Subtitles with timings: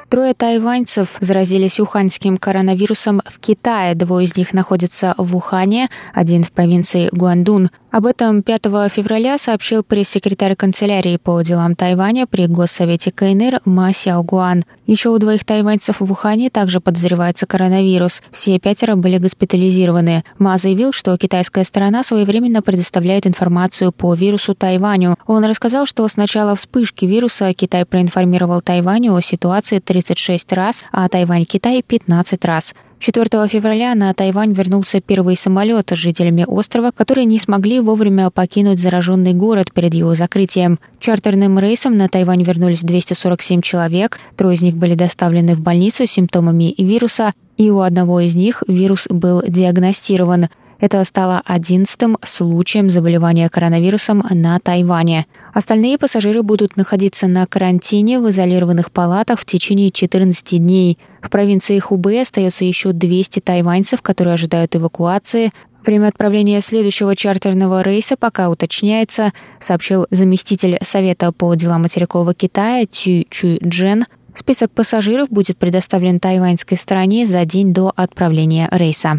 [0.08, 3.94] Трое тайваньцев заразились уханьским коронавирусом в Китае.
[3.94, 7.70] Двое из них находятся в Ухане, один в провинции Гуандун.
[7.90, 14.64] Об этом 5 февраля сообщил пресс-секретарь канцелярии по делам Тайваня при Госсовете КНР Ма Сяогуан.
[14.86, 18.20] Еще у двоих тайваньцев в Ухане также подозревается коронавирус.
[18.30, 20.24] Все пятеро были госпитализированы.
[20.38, 25.16] Ма заявил, что китайская сторона своевременно предоставляет информацию по вирусу Тайваню.
[25.26, 31.08] Он рассказал, что с начала вспышки вируса Китай проинформировал Тайваню о ситуации 36 раз, а
[31.08, 32.74] Тайвань-Китай 15 раз.
[32.98, 38.80] 4 февраля на Тайвань вернулся первый самолет с жителями острова, которые не смогли вовремя покинуть
[38.80, 40.80] зараженный город перед его закрытием.
[40.98, 46.10] Чартерным рейсом на Тайвань вернулись 247 человек, трое из них были доставлены в больницу с
[46.10, 50.48] симптомами вируса, и у одного из них вирус был диагностирован–
[50.84, 55.24] это стало одиннадцатым случаем заболевания коронавирусом на Тайване.
[55.54, 60.98] Остальные пассажиры будут находиться на карантине в изолированных палатах в течение 14 дней.
[61.22, 65.52] В провинции Хубэй остается еще 200 тайваньцев, которые ожидают эвакуации.
[65.86, 73.24] Время отправления следующего чартерного рейса пока уточняется, сообщил заместитель Совета по делам материкового Китая Тю
[73.30, 74.04] Чу Джен.
[74.34, 79.18] Список пассажиров будет предоставлен тайваньской стороне за день до отправления рейса.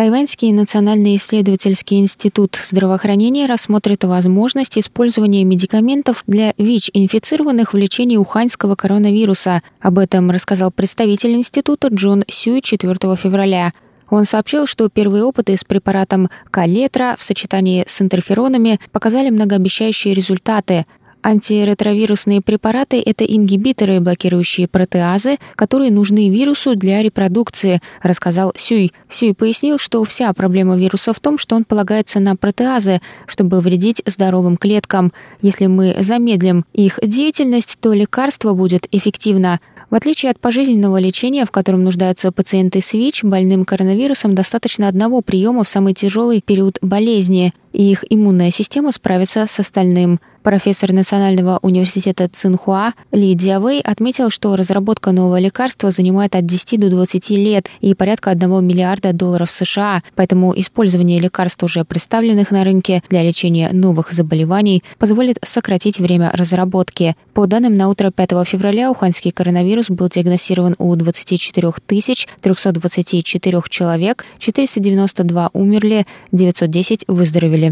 [0.00, 9.60] Тайваньский национальный исследовательский институт здравоохранения рассмотрит возможность использования медикаментов для ВИЧ-инфицированных в лечении уханьского коронавируса.
[9.78, 13.74] Об этом рассказал представитель института Джон Сюй 4 февраля.
[14.08, 20.86] Он сообщил, что первые опыты с препаратом калетра в сочетании с интерферонами показали многообещающие результаты.
[21.22, 28.92] Антиретровирусные препараты– это ингибиторы, блокирующие протеазы, которые нужны вирусу для репродукции, рассказал Сюй.
[29.08, 34.02] Сюй пояснил, что вся проблема вируса в том, что он полагается на протеазы, чтобы вредить
[34.06, 35.12] здоровым клеткам.
[35.42, 39.60] Если мы замедлим их деятельность, то лекарство будет эффективно.
[39.90, 45.20] В отличие от пожизненного лечения, в котором нуждаются пациенты с ВИЧ, больным коронавирусом достаточно одного
[45.20, 50.20] приема в самый тяжелый период болезни, и их иммунная система справится с остальным.
[50.42, 56.88] Профессор Национального университета Цинхуа Ли Диавей отметил, что разработка нового лекарства занимает от 10 до
[56.88, 63.02] 20 лет и порядка 1 миллиарда долларов США, поэтому использование лекарств, уже представленных на рынке
[63.10, 67.16] для лечения новых заболеваний, позволит сократить время разработки.
[67.34, 75.50] По данным на утро 5 февраля, уханьский коронавирус был диагностирован у 24 324 человек, 492
[75.52, 77.69] умерли, 910 выздоровели.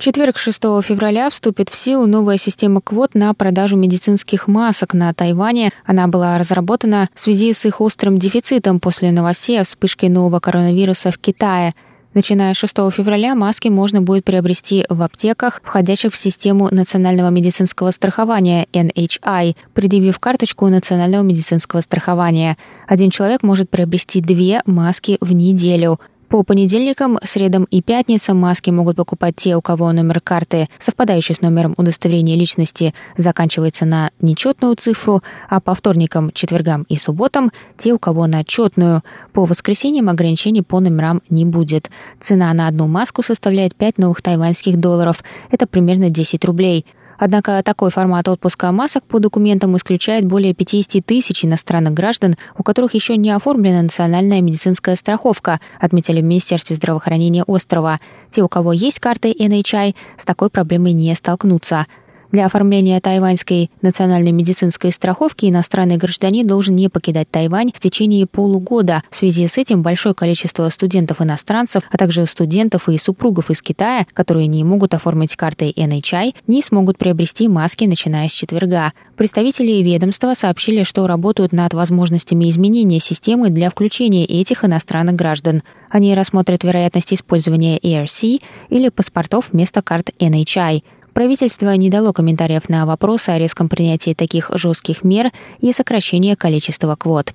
[0.00, 5.72] Четверг, 6 февраля, вступит в силу новая система квот на продажу медицинских масок на Тайване.
[5.84, 11.10] Она была разработана в связи с их острым дефицитом после новостей о вспышке нового коронавируса
[11.10, 11.74] в Китае.
[12.14, 17.90] Начиная с 6 февраля маски можно будет приобрести в аптеках, входящих в систему национального медицинского
[17.90, 22.56] страхования NHI, предъявив карточку национального медицинского страхования.
[22.88, 26.00] Один человек может приобрести две маски в неделю.
[26.30, 31.40] По понедельникам, средам и пятницам маски могут покупать те, у кого номер карты, совпадающий с
[31.40, 37.98] номером удостоверения личности, заканчивается на нечетную цифру, а по вторникам, четвергам и субботам те, у
[37.98, 39.02] кого на четную.
[39.32, 41.90] По воскресеньям ограничений по номерам не будет.
[42.20, 45.24] Цена на одну маску составляет 5 новых тайваньских долларов.
[45.50, 46.86] Это примерно 10 рублей.
[47.20, 52.94] Однако такой формат отпуска масок по документам исключает более 50 тысяч иностранных граждан, у которых
[52.94, 58.00] еще не оформлена национальная медицинская страховка, отметили в Министерстве здравоохранения острова.
[58.30, 61.86] Те, у кого есть карты NHI, с такой проблемой не столкнутся.
[62.32, 69.02] Для оформления тайваньской национальной медицинской страховки иностранный гражданин должен не покидать Тайвань в течение полугода.
[69.10, 74.46] В связи с этим большое количество студентов-иностранцев, а также студентов и супругов из Китая, которые
[74.46, 78.92] не могут оформить карты NHI, не смогут приобрести маски, начиная с четверга.
[79.16, 85.62] Представители ведомства сообщили, что работают над возможностями изменения системы для включения этих иностранных граждан.
[85.90, 90.84] Они рассмотрят вероятность использования ERC или паспортов вместо карт NHI.
[91.14, 95.30] Правительство не дало комментариев на вопросы о резком принятии таких жестких мер
[95.60, 97.34] и сокращении количества квот.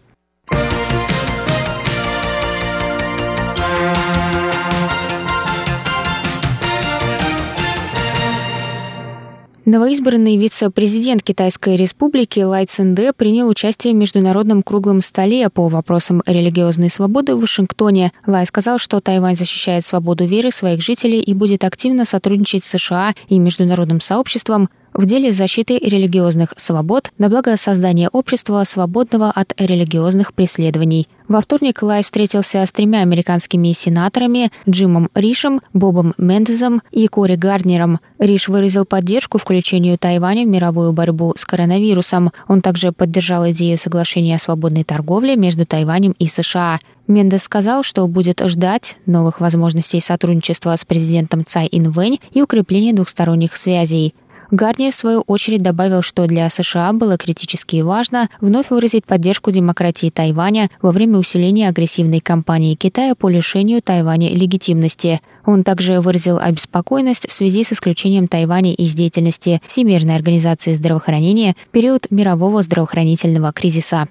[9.66, 16.92] Новоизбранный вице-президент Китайской республики Лай Цинде принял участие в международном круглом столе по вопросам религиозной
[16.92, 18.12] свободы в Вашингтоне.
[18.28, 23.16] Лай сказал, что Тайвань защищает свободу веры своих жителей и будет активно сотрудничать с США
[23.28, 30.34] и международным сообществом в деле защиты религиозных свобод на благо создания общества, свободного от религиозных
[30.34, 31.08] преследований.
[31.28, 38.00] Во вторник Лай встретился с тремя американскими сенаторами Джимом Ришем, Бобом Мендезом и Кори Гарднером.
[38.20, 42.32] Риш выразил поддержку включению Тайваня в мировую борьбу с коронавирусом.
[42.48, 46.80] Он также поддержал идею соглашения о свободной торговле между Тайванем и США.
[47.08, 53.56] Мендес сказал, что будет ждать новых возможностей сотрудничества с президентом Цай Инвэнь и укрепления двухсторонних
[53.56, 54.14] связей.
[54.52, 60.10] Гарни, в свою очередь, добавил, что для США было критически важно вновь выразить поддержку демократии
[60.10, 65.22] Тайваня во время усиления агрессивной кампании Китая по лишению Тайваня легитимности.
[65.46, 71.72] Он также выразил обеспокоенность в связи с исключением Тайваня из деятельности Всемирной организации здравоохранения в
[71.72, 74.08] период мирового здравоохранительного кризиса.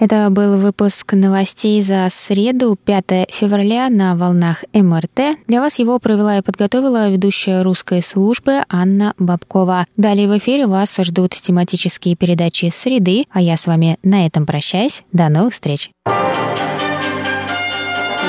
[0.00, 5.36] Это был выпуск новостей за среду, 5 февраля на волнах МРТ.
[5.46, 9.84] Для вас его провела и подготовила ведущая русской службы Анна Бабкова.
[9.98, 15.02] Далее в эфире вас ждут тематические передачи «Среды», а я с вами на этом прощаюсь.
[15.12, 15.90] До новых встреч!
[16.06, 16.08] В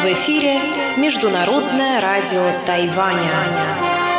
[0.06, 0.60] эфире
[0.98, 4.11] Международное радио Тайваня.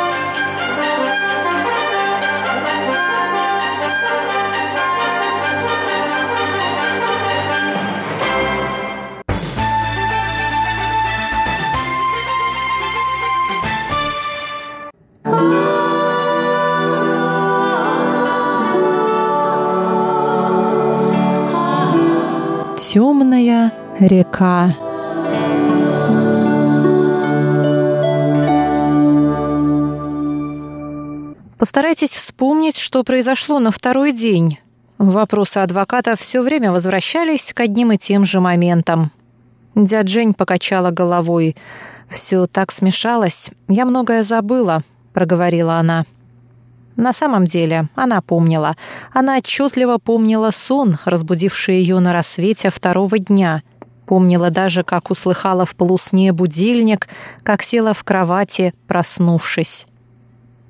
[22.93, 24.75] Темная река.
[31.57, 34.59] Постарайтесь вспомнить, что произошло на второй день.
[34.99, 39.11] Вопросы адвоката все время возвращались к одним и тем же моментам.
[39.73, 41.55] Дядь Жень покачала головой.
[42.09, 43.49] «Все так смешалось.
[43.67, 46.05] Я многое забыла»,— проговорила она.
[46.95, 48.75] На самом деле, она помнила.
[49.11, 53.63] Она отчетливо помнила сон, разбудивший ее на рассвете второго дня.
[54.05, 57.07] Помнила даже, как услыхала в полусне будильник,
[57.43, 59.87] как села в кровати, проснувшись.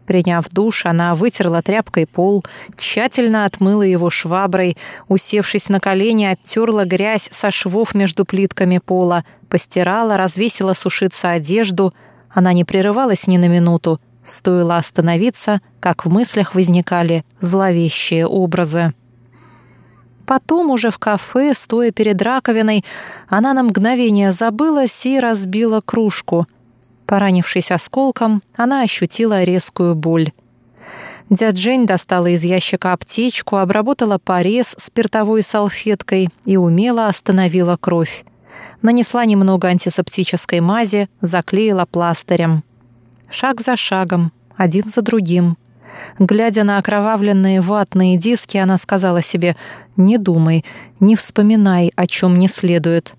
[0.05, 2.43] Приняв душ, она вытерла тряпкой пол,
[2.77, 10.17] тщательно отмыла его шваброй, усевшись на колени, оттерла грязь со швов между плитками пола, постирала,
[10.17, 11.93] развесила сушиться одежду.
[12.29, 18.93] Она не прерывалась ни на минуту, Стоило остановиться, как в мыслях возникали зловещие образы.
[20.25, 22.85] Потом уже в кафе, стоя перед раковиной,
[23.27, 26.47] она на мгновение забылась и разбила кружку.
[27.05, 30.31] Поранившись осколком, она ощутила резкую боль.
[31.29, 38.23] Дядь Жень достала из ящика аптечку, обработала порез спиртовой салфеткой и умело остановила кровь.
[38.81, 42.63] Нанесла немного антисептической мази, заклеила пластырем
[43.33, 45.57] шаг за шагом, один за другим.
[46.19, 49.55] Глядя на окровавленные ватные диски, она сказала себе
[49.95, 50.65] «Не думай,
[50.99, 53.13] не вспоминай, о чем не следует».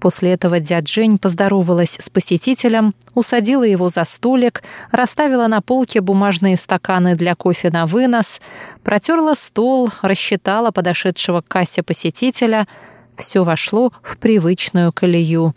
[0.00, 6.56] После этого дядь Жень поздоровалась с посетителем, усадила его за столик, расставила на полке бумажные
[6.56, 8.40] стаканы для кофе на вынос,
[8.84, 12.68] протерла стол, рассчитала подошедшего к кассе посетителя.
[13.16, 15.54] Все вошло в привычную колею.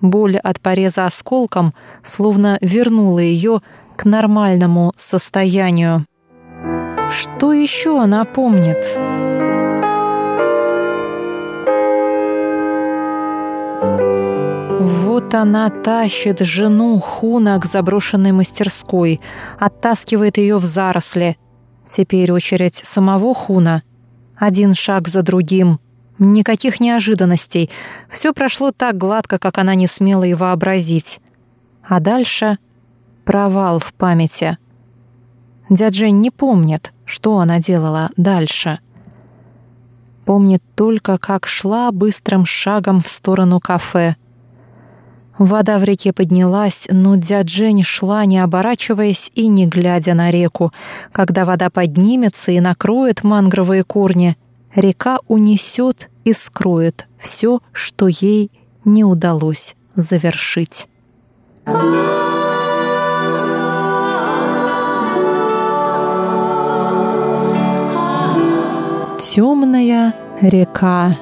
[0.00, 1.72] Боль от пореза осколком
[2.02, 3.60] словно вернула ее
[3.96, 6.04] к нормальному состоянию.
[7.10, 8.84] Что еще она помнит?
[14.80, 19.20] Вот она тащит жену Хуна к заброшенной мастерской,
[19.58, 21.38] оттаскивает ее в заросли.
[21.88, 23.82] Теперь очередь самого Хуна.
[24.36, 25.78] Один шаг за другим.
[26.18, 27.70] Никаких неожиданностей.
[28.08, 31.20] Все прошло так гладко, как она не смела и вообразить.
[31.86, 32.58] А дальше
[33.24, 34.56] провал в памяти.
[35.68, 38.78] Дядя Жень не помнит, что она делала дальше.
[40.24, 44.16] Помнит только, как шла быстрым шагом в сторону кафе.
[45.38, 50.72] Вода в реке поднялась, но дядь Жень шла, не оборачиваясь и не глядя на реку.
[51.12, 54.36] Когда вода поднимется и накроет мангровые корни,
[54.76, 58.50] река унесет и скроет все, что ей
[58.84, 60.88] не удалось завершить.
[69.18, 71.16] Темная река.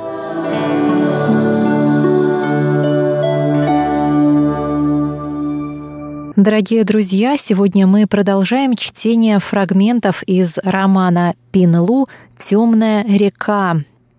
[6.37, 13.77] Дорогие друзья, сегодня мы продолжаем чтение фрагментов из романа Пинлу «Темная река».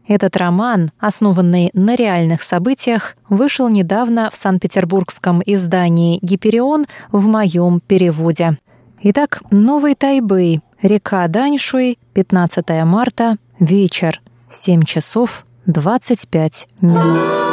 [0.07, 8.59] Этот роман, основанный на реальных событиях, вышел недавно в Санкт-Петербургском издании «Гиперион» в моем переводе.
[9.01, 17.44] Итак, Новый Тайбэй, река Даньшуй, 15 марта, вечер, 7 часов 25 минут.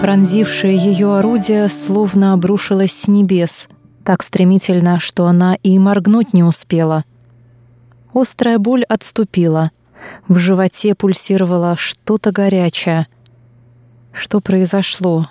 [0.00, 3.68] Пронзившее ее орудие словно обрушилось с небес,
[4.04, 7.04] так стремительно, что она и моргнуть не успела.
[8.14, 9.70] Острая боль отступила.
[10.28, 13.06] В животе пульсировало что-то горячее.
[14.12, 15.28] Что произошло?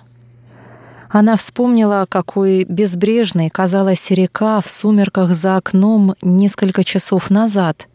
[1.09, 7.87] Она вспомнила, какой безбрежной казалась река в сумерках за окном несколько часов назад—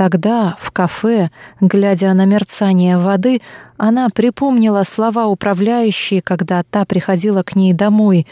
[0.00, 1.28] Тогда, в кафе,
[1.60, 3.42] глядя на мерцание воды,
[3.76, 8.26] она припомнила слова управляющей, когда та приходила к ней домой.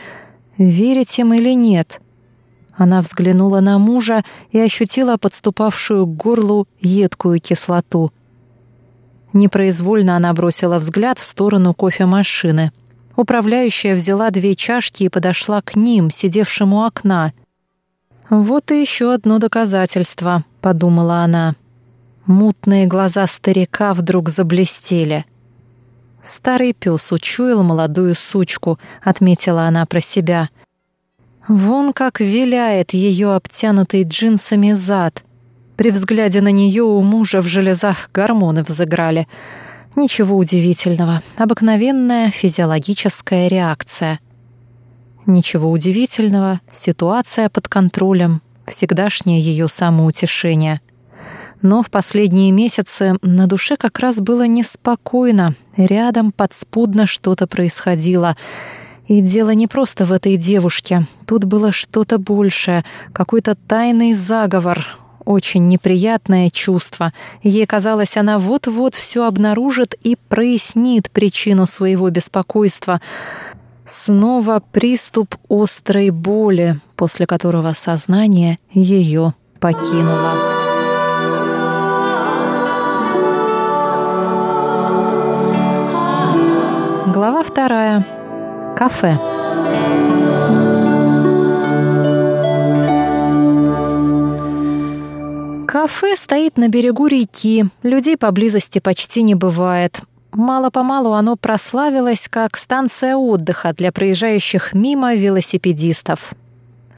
[0.57, 2.01] «Верить им или нет?»
[2.75, 8.13] Она взглянула на мужа и ощутила подступавшую к горлу едкую кислоту.
[9.35, 12.73] Непроизвольно она бросила взгляд в сторону кофемашины.
[13.15, 17.35] Управляющая взяла две чашки и подошла к ним, сидевшим у окна.
[18.31, 21.55] «Вот и еще одно доказательство»,— подумала она.
[22.27, 25.25] Мутные глаза старика вдруг заблестели.
[26.23, 30.51] «Старый пес учуял молодую сучку»,— отметила она про себя.
[31.47, 35.23] «Вон как виляет ее обтянутый джинсами зад.
[35.77, 39.27] При взгляде на нее у мужа в железах гормоны взыграли.
[39.97, 44.21] Ничего удивительного, обыкновенная физиологическая реакция».
[45.29, 50.81] Ничего удивительного, ситуация под контролем, всегдашнее ее самоутешение.
[51.61, 58.39] Но в последние месяцы на душе как раз было неспокойно, рядом подспудно что-то происходило.
[59.07, 64.87] И дело не просто в этой девушке, тут было что-то большее, какой-то тайный заговор,
[65.29, 67.13] очень неприятное чувство.
[67.43, 73.03] Ей казалось, она вот-вот все обнаружит и прояснит причину своего беспокойства.
[73.89, 80.35] Снова приступ острой боли, после которого сознание ее покинуло.
[87.07, 88.07] Глава вторая.
[88.77, 89.19] Кафе.
[95.67, 100.03] Кафе стоит на берегу реки, людей поблизости почти не бывает.
[100.33, 106.35] Мало-помалу оно прославилось как станция отдыха для проезжающих мимо велосипедистов.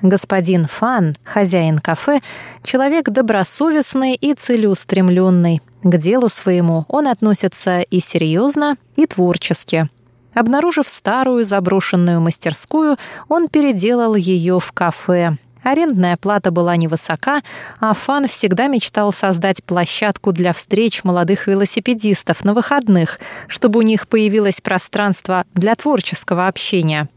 [0.03, 2.21] Господин Фан, хозяин кафе,
[2.63, 5.61] человек добросовестный и целеустремленный.
[5.83, 9.89] К делу своему он относится и серьезно, и творчески.
[10.35, 12.97] Обнаружив старую заброшенную мастерскую,
[13.29, 17.43] он переделал ее в кафе, Арендная плата была невысока,
[17.81, 24.09] а Фан всегда мечтал создать площадку для встреч молодых велосипедистов на выходных, чтобы у них
[24.09, 27.09] появилось пространство для творческого общения.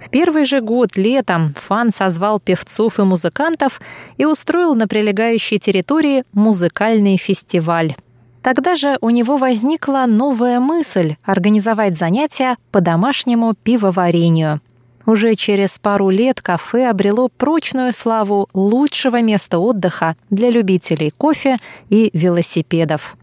[0.00, 3.80] В первый же год летом Фан созвал певцов и музыкантов
[4.16, 7.94] и устроил на прилегающей территории музыкальный фестиваль.
[8.42, 14.60] Тогда же у него возникла новая мысль– организовать занятия по домашнему пивоварению.
[15.06, 22.10] Уже через пару лет кафе обрело прочную славу лучшего места отдыха для любителей кофе и
[22.12, 23.16] велосипедов.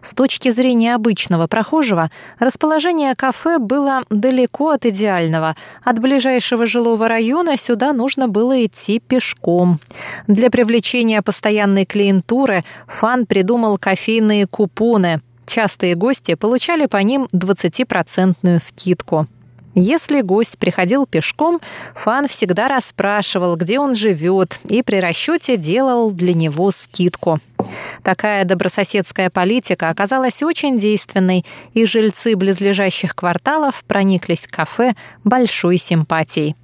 [0.00, 5.56] С точки зрения обычного прохожего, расположение кафе было далеко от идеального.
[5.82, 9.80] От ближайшего жилого района сюда нужно было идти пешком.
[10.28, 15.20] Для привлечения постоянной клиентуры Фан придумал кофейные купоны.
[15.46, 19.26] Частые гости получали по ним 20% скидку.
[19.80, 21.60] Если гость приходил пешком,
[21.94, 27.38] Фан всегда расспрашивал, где он живет, и при расчете делал для него скидку.
[28.02, 36.56] Такая добрососедская политика оказалась очень действенной, и жильцы близлежащих кварталов прониклись к кафе большой симпатией.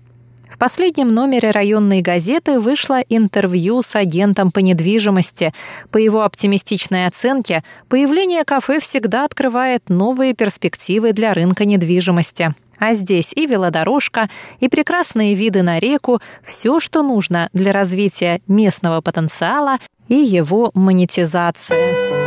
[0.54, 5.52] В последнем номере районной газеты вышло интервью с агентом по недвижимости.
[5.90, 12.54] По его оптимистичной оценке, появление кафе всегда открывает новые перспективы для рынка недвижимости.
[12.78, 14.30] А здесь и велодорожка,
[14.60, 22.23] и прекрасные виды на реку, все, что нужно для развития местного потенциала и его монетизации.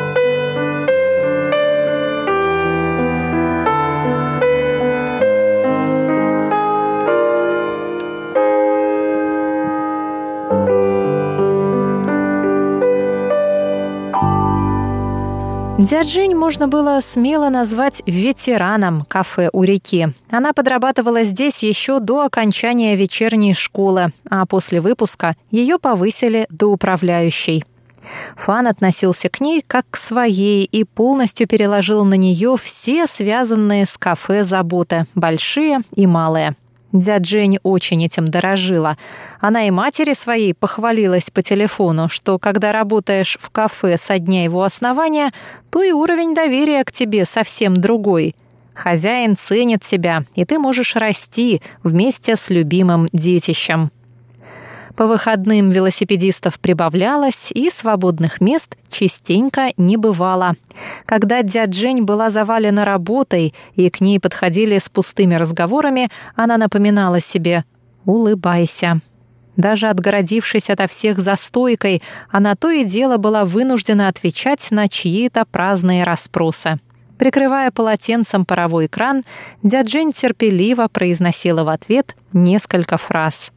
[15.77, 20.07] Дяджинь можно было смело назвать ветераном кафе у реки.
[20.31, 27.63] Она подрабатывала здесь еще до окончания вечерней школы, а после выпуска ее повысили до управляющей.
[28.36, 34.00] Фан относился к ней как к своей и полностью переложил на нее все связанные с
[34.00, 36.55] кафе заботы, большие и малые.
[37.00, 38.98] Дядя Жень очень этим дорожила.
[39.39, 44.63] Она и матери своей похвалилась по телефону, что когда работаешь в кафе со дня его
[44.63, 45.32] основания,
[45.70, 48.36] то и уровень доверия к тебе совсем другой.
[48.74, 53.92] Хозяин ценит тебя, и ты можешь расти вместе с любимым детищем.
[54.98, 60.56] По выходным велосипедистов прибавлялось, и свободных мест частенько не бывало.
[61.06, 67.22] Когда дядь Жень была завалена работой, и к ней подходили с пустыми разговорами, она напоминала
[67.22, 67.64] себе
[68.05, 69.00] «Улыбайся».
[69.55, 75.46] Даже отгородившись ото всех за стойкой, она то и дело была вынуждена отвечать на чьи-то
[75.46, 76.79] праздные расспросы.
[77.20, 79.24] Прикрывая полотенцем паровой кран,
[79.62, 83.51] дядь Жень терпеливо произносила в ответ несколько фраз.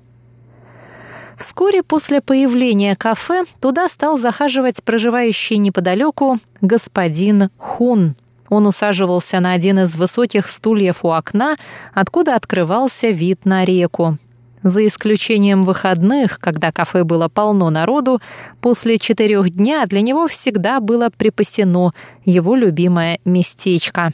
[1.41, 8.15] Вскоре после появления кафе туда стал захаживать проживающий неподалеку господин Хун.
[8.51, 11.57] Он усаживался на один из высоких стульев у окна,
[11.95, 14.19] откуда открывался вид на реку.
[14.63, 18.21] За исключением выходных, когда кафе было полно народу,
[18.61, 24.11] после четырех дня для него всегда было припасено его любимое местечко.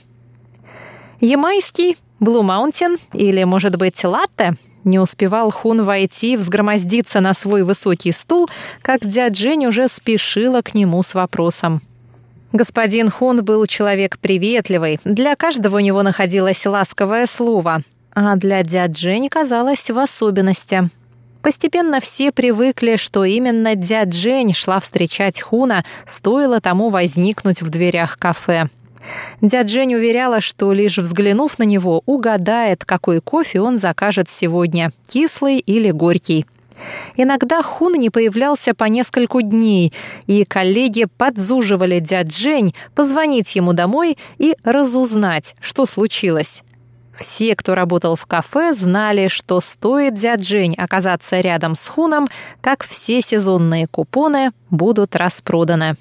[1.18, 4.54] Ямайский, Блу Маунтин или, может быть, латте
[4.86, 8.48] не успевал Хун войти, взгромоздиться на свой высокий стул,
[8.80, 11.82] как дядь Жень уже спешила к нему с вопросом.
[12.52, 17.82] Господин Хун был человек приветливый, для каждого у него находилось ласковое слово,
[18.14, 20.88] а для дядь Жень казалось в особенности.
[21.42, 28.18] Постепенно все привыкли, что именно дядь Жень шла встречать Хуна, стоило тому возникнуть в дверях
[28.18, 28.68] кафе.
[29.40, 35.58] Дядь Жень уверяла, что лишь взглянув на него, угадает, какой кофе он закажет сегодня– кислый
[35.58, 36.46] или горький.
[37.16, 39.92] Иногда Хун не появлялся по нескольку дней,
[40.26, 46.62] и коллеги подзуживали дядь Жень позвонить ему домой и разузнать, что случилось.
[47.14, 52.28] Все, кто работал в кафе, знали, что стоит дядь Жень оказаться рядом с Хуном,
[52.60, 55.96] как все сезонные купоны будут распроданы.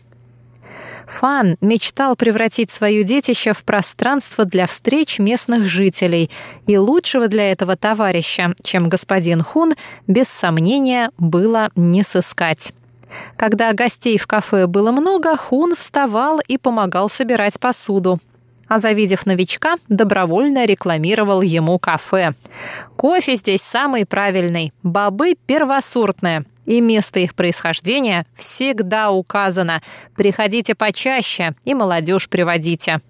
[1.07, 6.31] Фан мечтал превратить свое детище в пространство для встреч местных жителей,
[6.67, 9.75] и лучшего для этого товарища, чем господин Хун,
[10.07, 12.73] без сомнения, было не сыскать.
[13.37, 18.19] Когда гостей в кафе было много, Хун вставал и помогал собирать посуду.
[18.67, 22.33] А завидев новичка, добровольно рекламировал ему кафе.
[22.95, 29.81] «Кофе здесь самый правильный, бобы первосортные и место их происхождения всегда указано.
[30.15, 33.01] Приходите почаще и молодежь приводите.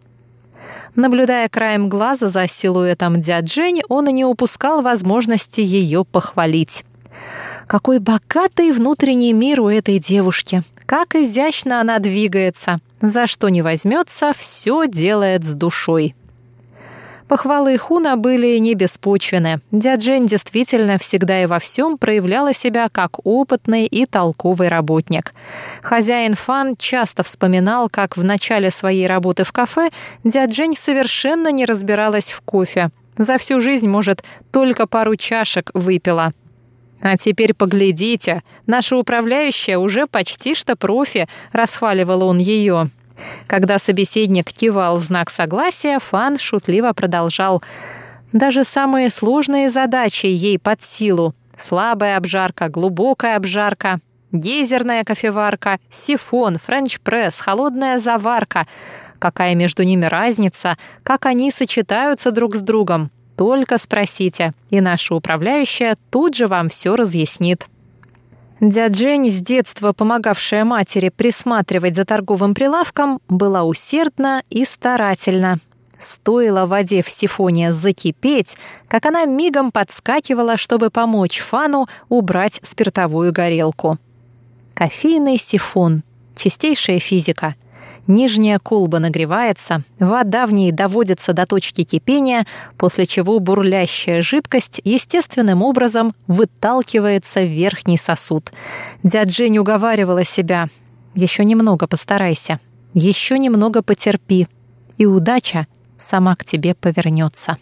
[0.96, 6.86] Наблюдая краем глаза за силуэтом дядь Жень, он и не упускал возможности ее похвалить.
[7.68, 10.64] Какой богатый внутренний мир у этой девушки.
[10.86, 12.80] Как изящно она двигается.
[13.02, 16.16] За что не возьмется, все делает с душой.
[17.28, 19.60] Похвалы Хуна были не беспочвены.
[19.72, 25.34] Дяджень действительно всегда и во всем проявляла себя как опытный и толковый работник.
[25.82, 29.90] Хозяин Фан часто вспоминал, как в начале своей работы в кафе
[30.24, 32.92] Дяджень совершенно не разбиралась в кофе.
[33.18, 36.32] За всю жизнь, может, только пару чашек выпила.
[37.02, 42.90] А теперь поглядите, наша управляющая уже почти что профи, расхваливал он ее.
[43.48, 47.64] Когда собеседник кивал в знак согласия, Фан шутливо продолжал.
[48.34, 51.36] Даже самые сложные задачи ей под силу.
[51.58, 54.00] Слабая обжарка, глубокая обжарка,
[54.32, 58.68] гейзерная кофеварка, сифон, френч-пресс, холодная заварка.
[59.20, 63.12] Какая между ними разница, как они сочетаются друг с другом.
[63.38, 67.66] Только спросите, и наша управляющая тут же вам все разъяснит.
[68.62, 75.60] Дядя Жень, с детства помогавшая матери присматривать за торговым прилавком, была усердна и старательна.
[76.00, 83.98] Стоило воде в сифоне закипеть, как она мигом подскакивала, чтобы помочь Фану убрать спиртовую горелку.
[84.74, 86.04] Кофейный сифон.
[86.36, 87.56] Чистейшая физика.
[88.08, 92.46] Нижняя колба нагревается, вода в ней доводится до точки кипения,
[92.78, 98.52] после чего бурлящая жидкость естественным образом выталкивается в верхний сосуд.
[99.02, 100.68] Дядь Жень уговаривала себя.
[101.16, 102.60] «Еще немного постарайся,
[102.94, 104.48] еще немного потерпи,
[104.98, 105.66] и удача
[105.98, 107.58] сама к тебе повернется».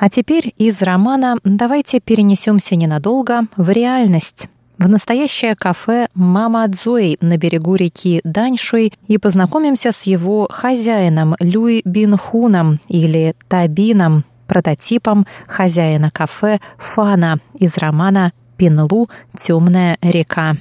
[0.00, 7.36] А теперь из романа давайте перенесемся ненадолго в реальность в настоящее кафе «Мама Цзуэй» на
[7.36, 16.60] берегу реки Даньшуй и познакомимся с его хозяином Люй Бинхуном или Табином, прототипом хозяина кафе
[16.78, 20.56] Фана из романа Пинлу «Темная река».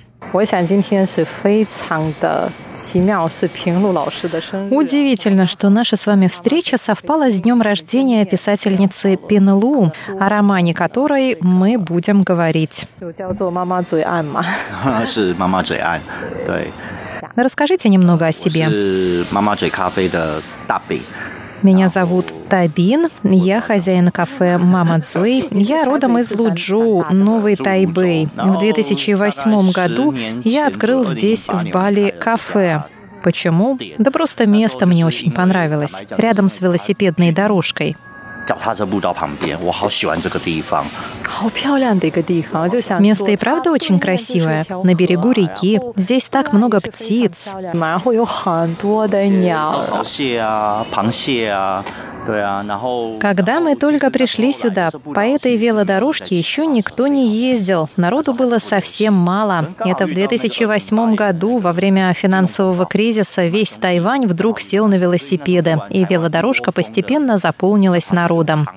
[4.72, 11.38] Удивительно, что наша с вами встреча совпала с днем рождения писательницы Пинлу, о романе которой
[11.42, 12.86] мы будем говорить.
[17.36, 18.68] Расскажите немного о себе.
[21.62, 25.48] Меня зовут Табин, я хозяин кафе Мама Цуэй.
[25.52, 28.30] Я родом из Луджоу, Новый Тайбэй.
[28.36, 32.86] В 2008 году я открыл здесь, в Бали, кафе.
[33.24, 33.78] Почему?
[33.98, 36.02] Да просто место мне очень понравилось.
[36.18, 37.98] Рядом с велосипедной дорожкой.
[38.49, 40.85] 脚踏车步道旁边，我好喜欢这个地方。
[43.01, 44.65] Место и правда очень красивое.
[44.85, 45.81] На берегу реки.
[45.97, 47.53] Здесь так много птиц.
[53.20, 57.90] Когда мы только пришли сюда, по этой велодорожке еще никто не ездил.
[57.98, 59.70] Народу было совсем мало.
[59.80, 66.06] Это в 2008 году, во время финансового кризиса, весь Тайвань вдруг сел на велосипеды, и
[66.06, 68.68] велодорожка постепенно заполнилась народом.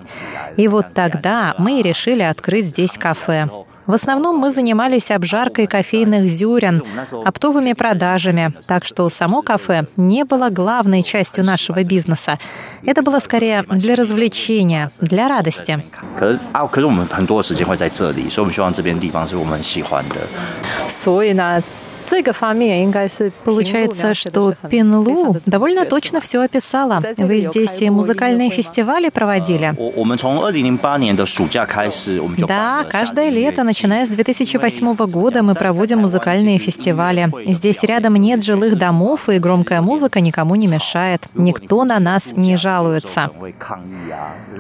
[0.57, 3.49] И вот тогда мы решили открыть здесь кафе.
[3.87, 6.83] В основном мы занимались обжаркой кофейных зюрен,
[7.25, 12.39] оптовыми продажами, так что само кафе не было главной частью нашего бизнеса.
[12.85, 15.85] Это было скорее для развлечения, для радости.
[23.45, 27.03] Получается, что Пинлу довольно точно все описала.
[27.17, 29.75] Вы здесь и музыкальные фестивали проводили?
[32.47, 37.31] Да, каждое лето, начиная с 2008 года, мы проводим музыкальные фестивали.
[37.47, 41.23] Здесь рядом нет жилых домов, и громкая музыка никому не мешает.
[41.35, 43.31] Никто на нас не жалуется.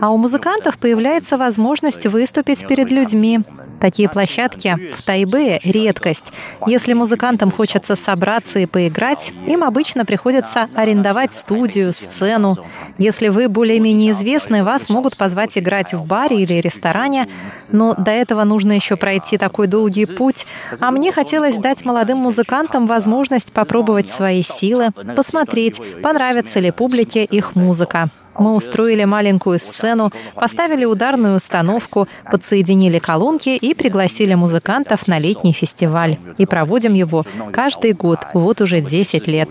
[0.00, 3.40] А у музыкантов появляется возможность выступить перед людьми.
[3.80, 6.32] Такие площадки в Тайбе— редкость.
[6.66, 6.92] Если
[7.42, 12.56] музыкантам хочется собраться и поиграть, им обычно приходится арендовать студию, сцену.
[12.98, 17.26] Если вы более-менее известны, вас могут позвать играть в баре или ресторане,
[17.72, 20.46] но до этого нужно еще пройти такой долгий путь.
[20.80, 27.56] А мне хотелось дать молодым музыкантам возможность попробовать свои силы, посмотреть, понравится ли публике их
[27.56, 28.08] музыка.
[28.38, 36.16] Мы устроили маленькую сцену, поставили ударную установку, подсоединили колонки и пригласили музыкантов на летний фестиваль.
[36.38, 39.50] И проводим его каждый год, вот уже 10 лет.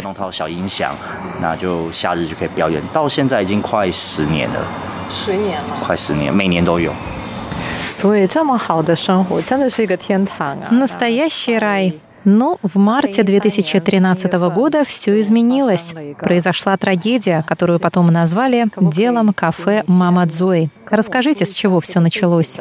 [10.71, 11.99] Настоящий рай.
[12.23, 15.93] Но в марте 2013 года все изменилось.
[16.19, 20.69] Произошла трагедия, которую потом назвали «делом кафе Мама Цзой».
[20.89, 22.59] Расскажите, с чего все началось?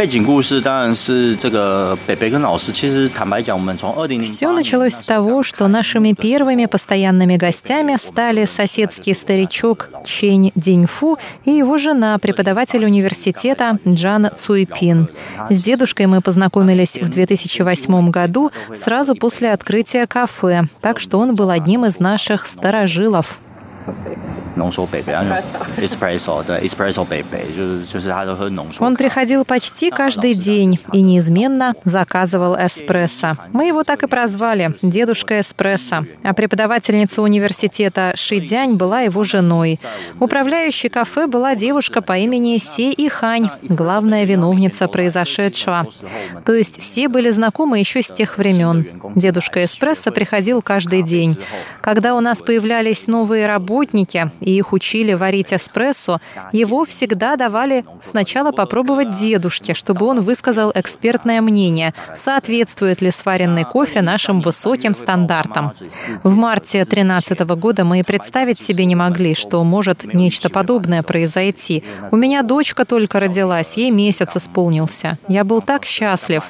[0.00, 2.72] 背景故事当然是这个北北跟老师。
[2.72, 11.50] 其实坦白讲，我们从二零 Все началось с того, что нашими первыми постоянными гостями стали соседский старичок Чень Диньфу и
[11.50, 15.08] его жена, преподаватель университета Джан Цуйпин.
[15.50, 21.50] С дедушкой мы познакомились в 2008 году, сразу после открытия кафе, так что он был
[21.50, 23.40] одним из наших старожилов.
[24.56, 25.12] 浓缩北北，
[25.78, 28.84] espresso，对，espresso 北 北，就是就是他都喝浓缩。
[28.84, 33.36] Он приходил почти каждый день и неизменно заказывал эспрессо.
[33.52, 36.06] Мы его так и прозвали – дедушка эспрессо.
[36.24, 39.78] А преподавательница университета Шидянь была его женой.
[40.18, 45.86] Управляющей кафе была девушка по имени Се Ихань, главная виновница произошедшего.
[46.44, 48.86] То есть все были знакомы еще с тех времен.
[49.14, 51.36] Дедушка эспрессо приходил каждый день.
[51.82, 56.19] Когда у нас появлялись новые работники, и их учили варить эспрессо,
[56.51, 64.01] его всегда давали сначала попробовать дедушке, чтобы он высказал экспертное мнение, соответствует ли сваренный кофе
[64.01, 65.71] нашим высоким стандартам.
[66.23, 71.83] В марте 2013 года мы и представить себе не могли, что может нечто подобное произойти.
[72.11, 75.17] У меня дочка только родилась, ей месяц исполнился.
[75.27, 76.43] Я был так счастлив.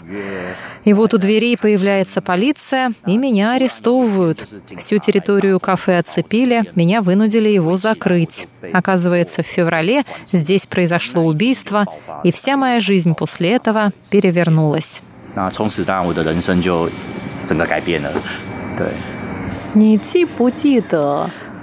[0.84, 4.48] И вот у дверей появляется полиция, и меня арестовывают.
[4.78, 8.48] Всю территорию кафе оцепили, меня вынудили его закрыть.
[8.74, 11.86] Оказывается, в феврале здесь произошло убийство,
[12.24, 15.02] и вся моя жизнь после этого перевернулась.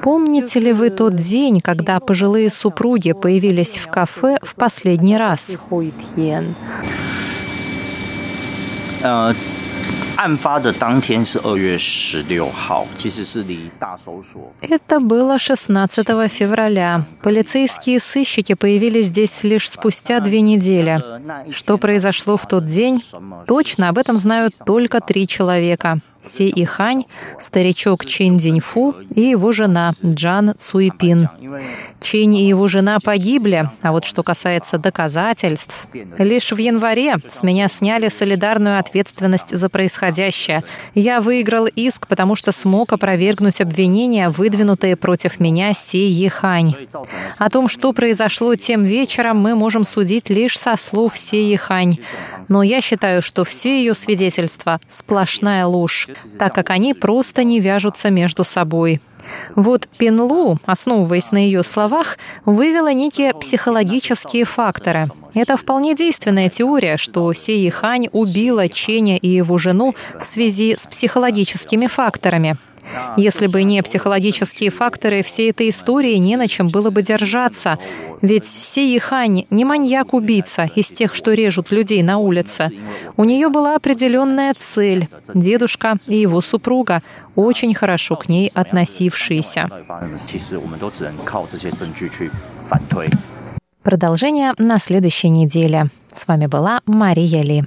[0.03, 5.57] Помните ли вы тот день, когда пожилые супруги появились в кафе в последний раз?
[9.02, 9.36] 呃，
[10.16, 14.54] 案发的当天是二月十六号，其实是离大搜索。
[14.62, 17.04] Это было 16 февраля.
[17.22, 21.02] Полицейские сыщики появились здесь лишь спустя две недели.
[21.50, 23.04] Что произошло в тот день?
[23.48, 26.00] Точно об этом знают только три человека.
[26.23, 27.05] Се Ихань,
[27.39, 31.29] старичок Чен Диньфу и его жена Джан Цуйпин.
[32.01, 37.69] Чень и его жена погибли, а вот что касается доказательств, лишь в январе с меня
[37.69, 40.65] сняли солидарную ответственность за происходящее.
[40.95, 46.75] Я выиграл иск, потому что смог опровергнуть обвинения, выдвинутые против меня Се Ихань.
[47.39, 51.99] О том, что произошло тем вечером, мы можем судить лишь со слов Се Ихань.
[52.49, 56.08] Но я считаю, что все ее свидетельства— сплошная ложь
[56.39, 59.01] так как они просто не вяжутся между собой.
[59.55, 65.09] Вот Пинлу, основываясь на ее словах, вывела некие психологические факторы.
[65.35, 70.87] Это вполне действенная теория, что Сей Хань убила Ченя и его жену в связи с
[70.87, 72.57] психологическими факторами–
[73.17, 77.79] если бы не психологические факторы, всей этой истории не на чем было бы держаться.
[78.23, 82.71] Ведь Сей Хань не маньяк-убийца из тех, что режут людей на улице.
[83.17, 85.09] У нее была определенная цель.
[85.35, 87.03] Дедушка и его супруга,
[87.35, 89.69] очень хорошо к ней относившиеся.
[93.83, 95.87] Продолжение на следующей неделе.
[96.13, 97.65] С вами была Мария Ли.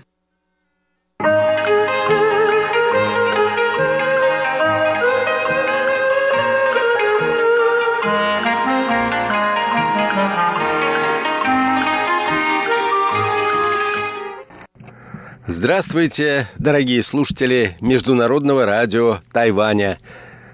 [15.64, 20.00] Здравствуйте, дорогие слушатели Международного радио Тайваня.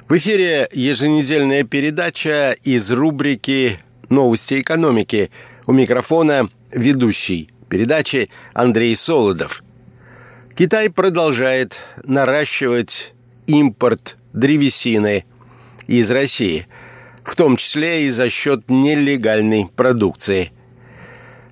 [0.10, 5.32] В эфире еженедельная передача из рубрики «Новости экономики».
[5.66, 9.64] У микрофона ведущий передачи Андрей Солодов.
[10.58, 13.14] Китай продолжает наращивать
[13.46, 15.24] импорт древесины
[15.88, 16.68] из России,
[17.24, 20.52] в том числе и за счет нелегальной продукции.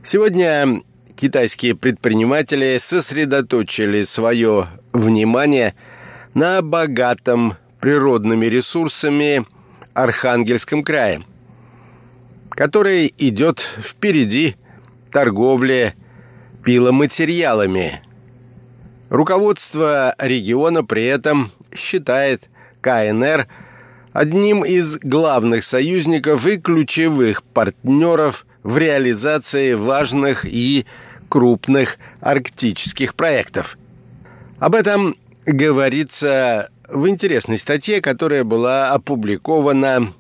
[0.04, 0.84] Сегодня
[1.16, 5.74] китайские предприниматели сосредоточили свое внимание
[6.34, 9.46] на богатом природными ресурсами
[9.94, 11.22] Архангельском крае,
[12.50, 14.56] который идет впереди
[15.12, 15.94] торговли
[16.64, 18.02] пиломатериалами.
[19.10, 22.50] Руководство региона при этом считает
[22.82, 23.48] КНР
[24.12, 30.86] одним из главных союзников и ключевых партнеров в реализации важных и
[31.30, 33.78] крупных арктических проектов.
[34.60, 40.14] Об этом говорится в интересной статье, которая была опубликована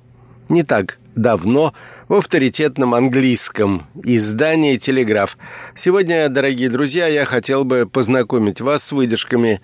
[0.49, 1.73] не так давно
[2.07, 5.37] в авторитетном английском издании «Телеграф».
[5.73, 9.61] Сегодня, дорогие друзья, я хотел бы познакомить вас с выдержками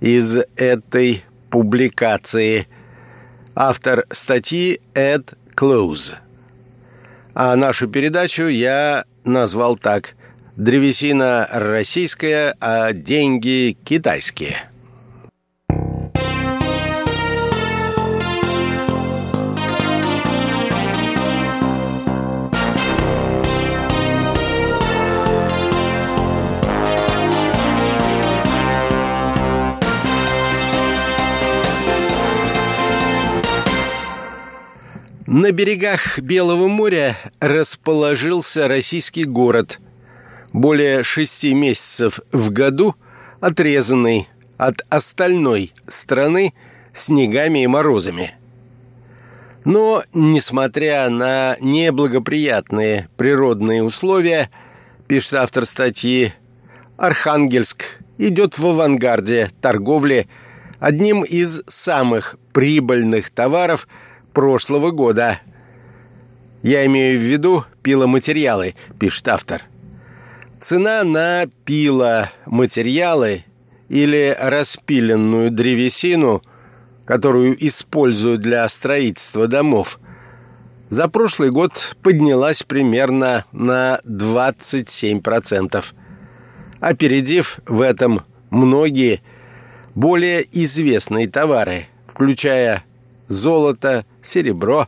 [0.00, 2.66] из этой публикации.
[3.54, 6.14] Автор статьи Эд Клоуз.
[7.34, 10.14] А нашу передачу я назвал так
[10.56, 14.72] «Древесина российская, а деньги китайские».
[35.26, 39.80] На берегах Белого моря расположился российский город,
[40.52, 42.94] более шести месяцев в году
[43.40, 46.54] отрезанный от остальной страны
[46.92, 48.34] снегами и морозами.
[49.64, 54.50] Но, несмотря на неблагоприятные природные условия,
[55.06, 56.32] пишет автор статьи,
[56.96, 60.28] Архангельск идет в авангарде торговли
[60.80, 63.88] одним из самых прибыльных товаров–
[64.32, 65.40] прошлого года.
[66.62, 69.62] Я имею в виду пиломатериалы, пишет автор.
[70.62, 73.44] Цена на пиломатериалы
[73.88, 76.40] или распиленную древесину,
[77.04, 79.98] которую используют для строительства домов,
[80.88, 85.84] за прошлый год поднялась примерно на 27%,
[86.78, 89.20] опередив в этом многие
[89.96, 92.84] более известные товары, включая
[93.26, 94.86] золото, серебро,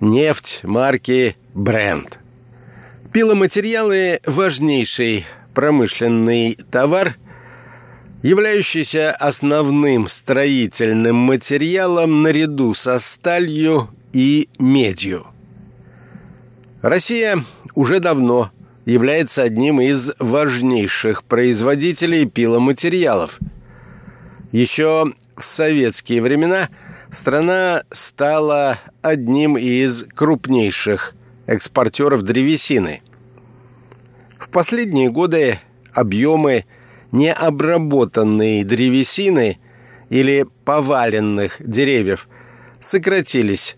[0.00, 2.19] нефть марки «Бренд».
[3.12, 7.16] Пиломатериалы– важнейший промышленный товар,
[8.22, 15.26] являющийся основным строительным материалом наряду со сталью и медью.
[16.82, 17.44] Россия
[17.74, 18.50] уже давно
[18.84, 23.38] является одним из важнейших производителей пиломатериалов.
[24.52, 26.68] Еще в советские времена–
[27.10, 31.14] страна стала одним из крупнейших
[31.50, 33.02] экспортеров древесины.
[34.38, 35.58] В последние годы
[35.92, 36.64] объемы
[37.10, 39.58] необработанной древесины
[40.10, 42.28] или поваленных деревьев
[42.78, 43.76] сократились,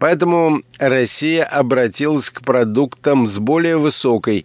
[0.00, 4.44] поэтому Россия обратилась к продуктам с более высокой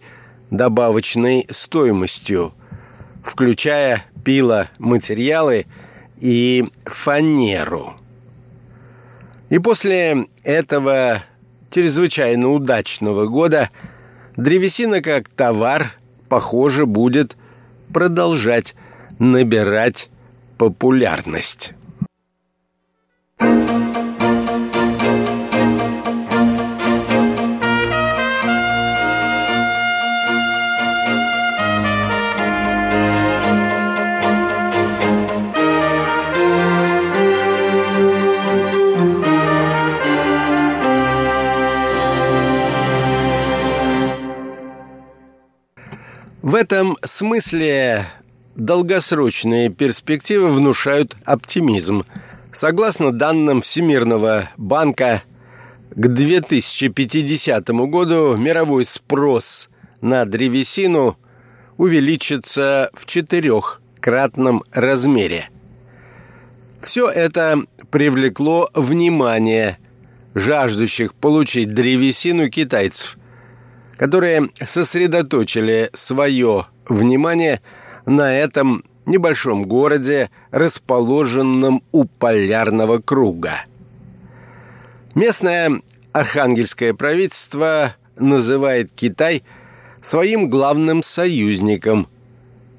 [0.52, 2.54] добавочной стоимостью,
[3.24, 5.66] включая пиломатериалы
[6.20, 7.96] и фанеру.
[9.50, 11.24] И после этого
[11.72, 13.70] чрезвычайно удачного года
[14.38, 15.94] древесина как товар,
[16.30, 17.38] похоже, будет
[17.94, 18.76] продолжать
[19.20, 20.10] набирать
[20.58, 21.74] популярность.
[46.62, 48.06] Этом смысле
[48.56, 52.04] долгосрочные перспективы внушают оптимизм.
[52.52, 55.24] Согласно данным Всемирного банка,
[55.90, 59.70] к 2050 году мировой спрос
[60.02, 61.18] на древесину
[61.78, 65.50] увеличится в четырехкратном размере.
[66.80, 67.58] Все это
[67.90, 69.80] привлекло внимание
[70.36, 73.18] жаждущих получить древесину китайцев,
[74.02, 77.62] которые сосредоточили свое внимание
[78.08, 83.64] на этом небольшом городе, расположенном у полярного круга.
[85.14, 85.84] Местное
[86.14, 89.44] архангельское правительство называет Китай
[90.02, 92.08] своим главным союзником,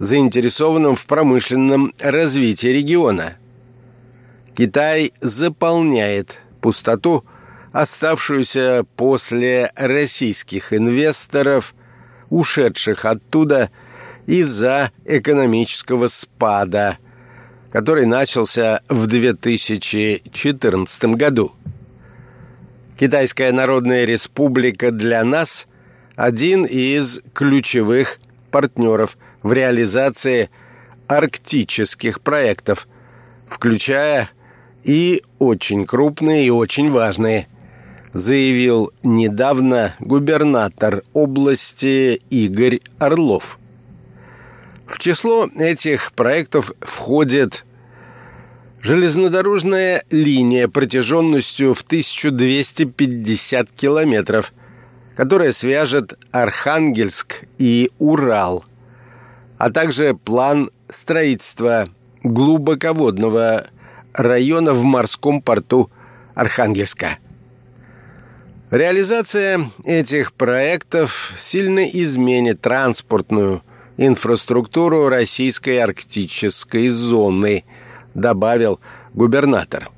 [0.01, 3.37] заинтересованным в промышленном развитии региона.
[4.57, 7.25] Китай заполняет пустоту–
[7.73, 11.75] оставшуюся после российских инвесторов,
[12.31, 13.71] ушедших оттуда
[14.27, 16.99] из-за экономического спада,
[17.73, 21.53] который начался в 2014 году.
[22.99, 25.67] Китайская Народная Республика для нас–
[26.15, 28.19] один из ключевых
[28.51, 30.51] партнеров в реализации
[31.09, 32.87] арктических проектов,
[33.49, 34.29] включая
[34.85, 37.49] и очень крупные и очень важные–
[38.13, 43.59] заявил недавно губернатор области Игорь Орлов.
[44.87, 47.65] В число этих проектов входит
[48.83, 54.53] Железнодорожная линия протяженностью в 1250 километров,
[55.15, 58.65] которая свяжет Архангельск и Урал,
[59.57, 61.89] а также план строительства
[62.25, 63.69] глубоководного
[64.15, 65.89] района в морском порту
[66.35, 67.19] Архангельска.
[68.73, 73.63] Реализация этих проектов сильно изменит транспортную
[73.99, 77.65] инфраструктуру российской арктической зоны,
[78.15, 78.81] добавил
[79.13, 79.91] губернатор.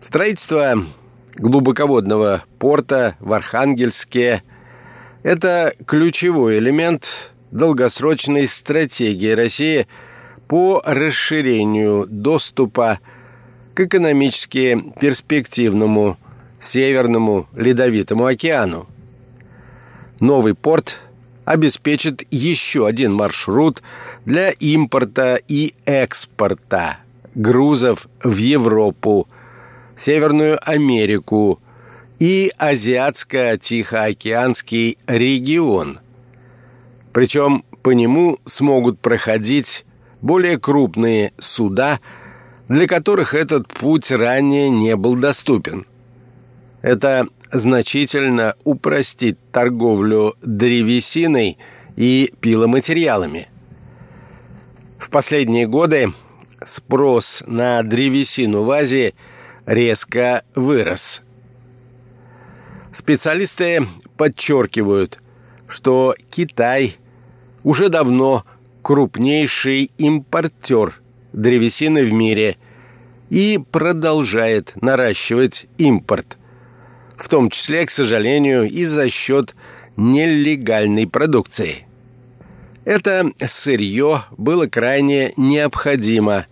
[0.00, 0.84] Строительство
[1.36, 4.42] глубоководного порта в Архангельске–
[5.22, 9.86] это ключевой элемент долгосрочной стратегии России
[10.48, 12.98] по расширению доступа
[13.74, 16.18] к экономически перспективному
[16.62, 18.86] Северному Ледовитому океану.
[20.20, 21.00] Новый порт
[21.44, 23.82] обеспечит еще один маршрут
[24.24, 26.98] для импорта и экспорта
[27.34, 29.26] грузов в Европу,
[29.96, 31.58] Северную Америку
[32.20, 35.98] и Азиатско-Тихоокеанский регион.
[37.12, 39.84] Причем по нему смогут проходить
[40.20, 41.98] более крупные суда,
[42.68, 45.86] для которых этот путь ранее не был доступен–
[46.82, 51.56] это значительно упростит торговлю древесиной
[51.96, 53.48] и пиломатериалами.
[54.98, 56.12] В последние годы
[56.64, 59.14] спрос на древесину в Азии
[59.64, 61.22] резко вырос.
[62.90, 65.18] Специалисты подчеркивают,
[65.68, 66.96] что Китай
[67.64, 68.44] уже давно
[68.82, 71.00] крупнейший импортер
[71.32, 72.56] древесины в мире
[73.30, 76.36] и продолжает наращивать импорт–
[77.16, 79.54] в том числе, к сожалению, и за счет
[79.96, 81.86] нелегальной продукции.
[82.84, 86.46] Это сырье было крайне необходимо,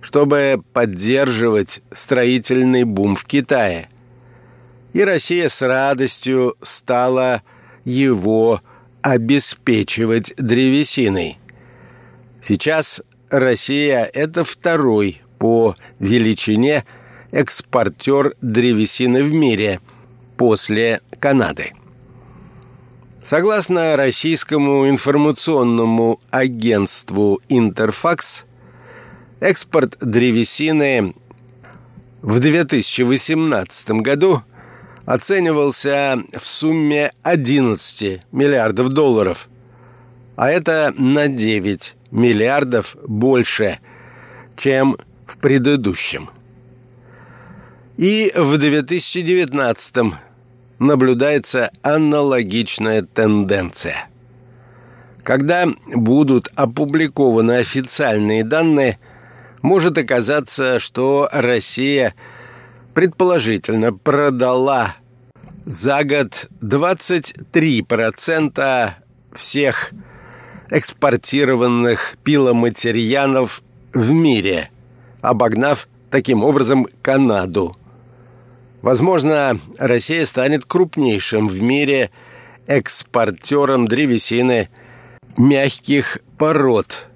[0.00, 3.88] чтобы поддерживать строительный бум в Китае.
[4.94, 7.42] И Россия с радостью стала
[7.84, 8.62] его
[9.02, 11.38] обеспечивать древесиной.
[12.40, 16.86] Сейчас Россия– это второй по величине
[17.32, 19.80] экспортер древесины в мире–
[20.36, 21.72] после Канады.
[23.22, 28.44] Согласно российскому информационному агентству «Интерфакс»,
[29.40, 31.14] экспорт древесины
[32.22, 34.42] в 2018 году
[35.06, 39.48] оценивался в сумме 11 миллиардов долларов,
[40.36, 43.78] а это на 9 миллиардов больше,
[44.56, 46.30] чем в предыдущем.
[47.96, 49.96] И в 2019
[50.78, 54.08] наблюдается аналогичная тенденция.
[55.22, 58.98] Когда будут опубликованы официальные данные,
[59.62, 62.14] может оказаться, что Россия
[62.94, 64.94] предположительно продала
[65.64, 68.90] за год 23%
[69.32, 69.90] всех
[70.70, 73.62] экспортированных пиломатериалов
[73.92, 74.70] в мире,
[75.22, 77.76] обогнав таким образом Канаду–
[78.86, 82.12] Возможно, Россия станет крупнейшим в мире
[82.68, 84.68] экспортером древесины
[85.36, 87.08] мягких пород.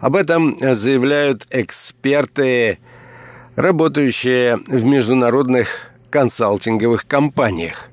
[0.00, 2.80] Об этом заявляют эксперты,
[3.54, 7.91] работающие в международных консалтинговых компаниях.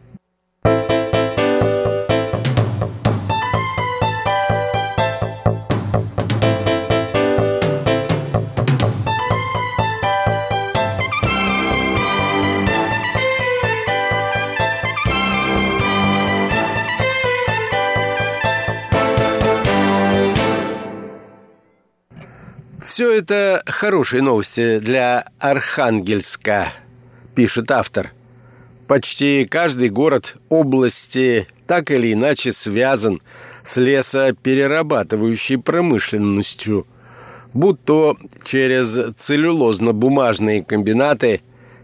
[22.99, 26.73] Все это хорошие новости для Архангельска,
[27.33, 28.11] пишет автор.
[28.89, 33.21] Почти каждый город области так или иначе связан
[33.63, 36.85] с лесоперерабатывающей промышленностью,
[37.53, 41.39] будь то через целлюлозно-бумажные комбинаты,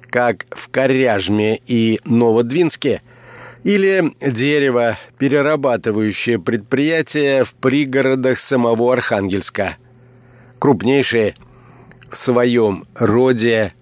[0.10, 3.02] как в Коряжме и Новодвинске,
[3.64, 9.78] или дерево перерабатывающее предприятие в пригородах самого Архангельска–
[10.60, 11.36] крупнейшие
[12.10, 13.74] в своем роде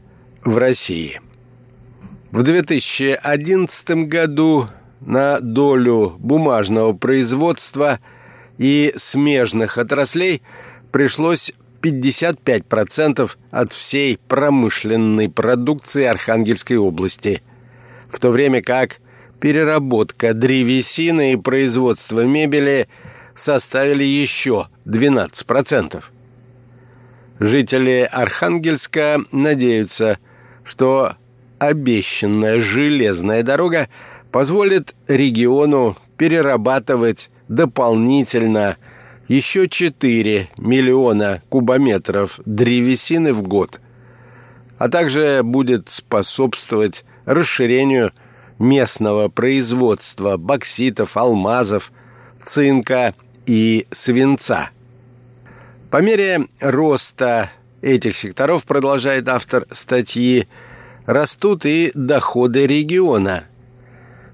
[0.44, 1.22] в России.
[2.32, 4.68] В 2011 году
[5.02, 8.00] на долю бумажного производства
[8.58, 10.42] и смежных отраслей
[10.92, 11.52] пришлось
[11.82, 17.42] 55% от всей промышленной продукции Архангельской области,
[18.10, 19.00] в то время как
[19.40, 22.88] переработка древесины и производство мебели
[23.36, 26.04] составили еще 12%.
[27.44, 30.18] Жители Архангельска надеются,
[30.64, 31.18] что
[31.60, 33.90] обещанная железная дорога
[34.32, 38.78] позволит региону перерабатывать дополнительно
[39.28, 43.82] еще 4 миллиона кубометров древесины в год,
[44.78, 48.14] а также будет способствовать расширению
[48.58, 51.92] местного производства бокситов, алмазов,
[52.42, 53.14] цинка
[53.46, 54.70] и свинца.
[55.94, 57.52] По мере роста
[57.84, 60.48] этих секторов, продолжает автор статьи,
[61.06, 63.44] растут и доходы региона.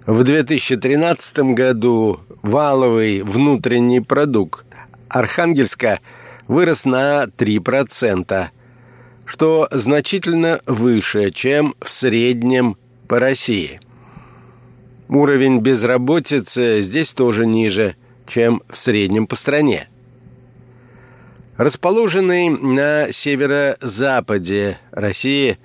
[0.05, 4.65] В 2013 году валовый внутренний продукт
[5.09, 5.99] Архангельска
[6.47, 8.47] вырос на 3%,
[9.25, 12.77] что значительно выше, чем в среднем
[13.09, 13.81] по России.
[15.09, 19.88] Уровень безработицы здесь тоже ниже, чем в среднем по стране.
[21.59, 25.57] Расположенный на северо-западе России,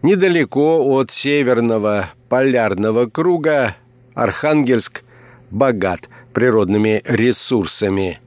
[0.00, 3.76] недалеко от северного полярного круга,
[4.14, 5.02] Архангельск
[5.50, 8.18] богат природными ресурсами,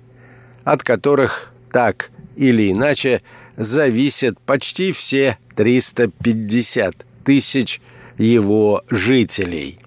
[0.66, 3.24] от которых так или иначе
[3.58, 7.82] зависят почти все 350 тысяч
[8.20, 9.80] его жителей.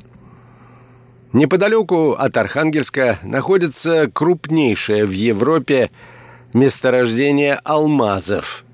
[1.33, 5.93] Неподалеку от Архангельска находится крупнейшее в Европе
[6.57, 8.65] месторождение алмазов,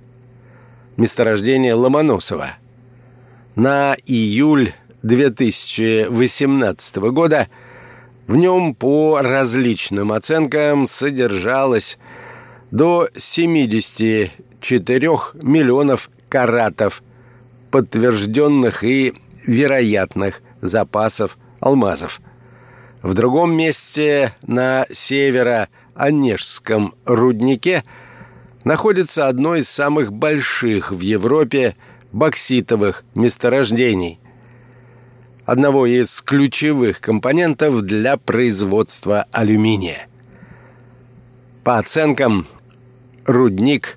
[0.97, 2.55] месторождение Ломоносова.
[3.57, 4.73] На июль
[5.03, 7.49] 2018 года
[8.29, 11.99] в нем по различным оценкам содержалось
[12.71, 14.31] до 74
[15.43, 17.03] миллионов каратов
[17.73, 19.13] подтвержденных и
[19.45, 22.21] вероятных запасов алмазов.
[23.03, 24.87] В другом месте на
[26.03, 27.85] северо-Онежском руднике
[28.65, 31.77] находится одно из самых больших в Европе
[32.13, 34.19] бокситовых месторождений,
[35.47, 40.07] одного из ключевых компонентов для производства алюминия.
[41.65, 42.47] По оценкам,
[43.25, 43.97] рудник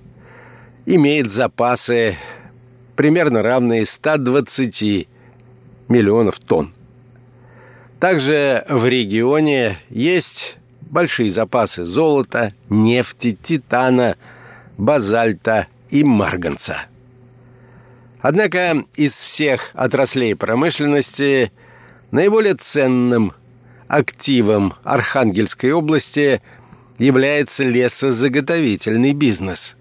[0.86, 2.16] имеет запасы
[2.96, 5.08] примерно равные 120
[5.90, 6.74] миллионов тонн.
[8.00, 10.58] Также в регионе есть
[10.90, 14.16] большие запасы золота, нефти, титана,
[14.78, 16.86] базальта и марганца.
[18.22, 21.52] Однако из всех отраслей промышленности
[22.12, 23.34] наиболее ценным
[23.88, 26.42] активом Архангельской области
[26.98, 29.76] является лесозаготовительный бизнес.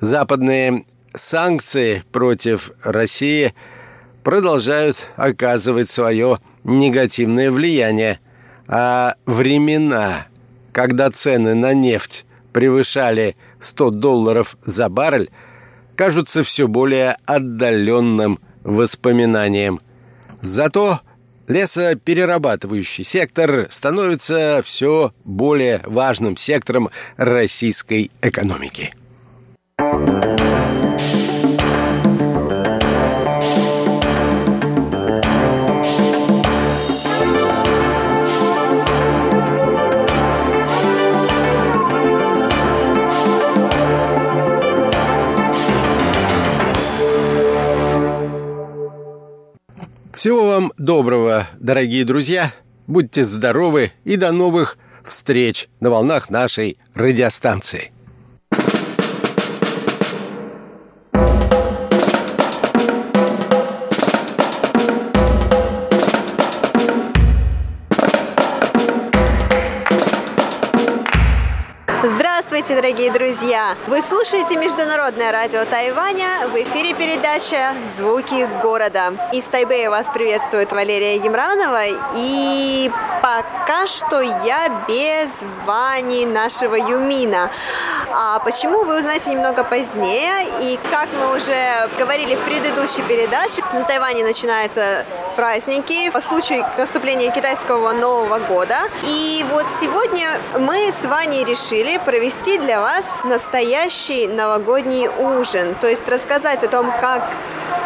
[0.00, 3.54] Западные санкции против России
[4.24, 8.18] продолжают оказывать свое негативное влияние,
[8.68, 10.26] а времена,
[10.72, 15.30] когда цены на нефть превышали 100 долларов за баррель,
[15.96, 19.80] кажутся все более отдаленным воспоминанием.
[20.40, 21.00] Зато
[21.48, 28.94] лесоперерабатывающий сектор становится все более важным сектором российской экономики.
[50.12, 52.52] Всего вам доброго, дорогие друзья.
[52.86, 57.92] Будьте здоровы и до новых встреч на волнах нашей радиостанции.
[72.72, 73.76] Здравствуйте, дорогие друзья!
[73.86, 76.48] Вы слушаете Международное радио Тайваня.
[76.48, 79.12] В эфире передача «Звуки города».
[79.32, 81.82] Из Тайбэя вас приветствует Валерия Емранова.
[82.14, 87.50] И пока что я без Вани, нашего Юмина.
[88.10, 90.46] А почему, вы узнаете немного позднее.
[90.62, 91.54] И как мы уже
[91.98, 98.76] говорили в предыдущей передаче, на Тайване начинаются праздники по случаю наступления китайского Нового года.
[99.04, 105.74] И вот сегодня мы с Ваней решили провести для вас настоящий новогодний ужин.
[105.80, 107.22] То есть рассказать о том, как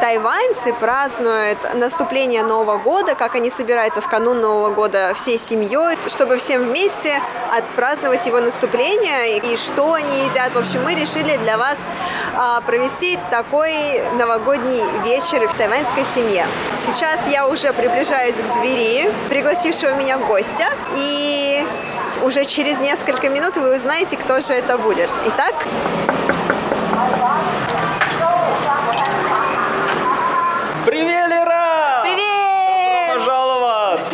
[0.01, 6.37] тайваньцы празднуют наступление Нового года, как они собираются в канун Нового года всей семьей, чтобы
[6.37, 7.21] всем вместе
[7.53, 10.53] отпраздновать его наступление и что они едят.
[10.55, 11.77] В общем, мы решили для вас
[12.35, 16.47] а, провести такой новогодний вечер в тайваньской семье.
[16.87, 21.67] Сейчас я уже приближаюсь к двери пригласившего меня гостя и
[22.23, 25.09] уже через несколько минут вы узнаете, кто же это будет.
[25.27, 25.55] Итак,
[30.87, 32.01] Привет, Лера!
[32.05, 33.09] Привет!
[33.09, 34.07] Добро пожаловать!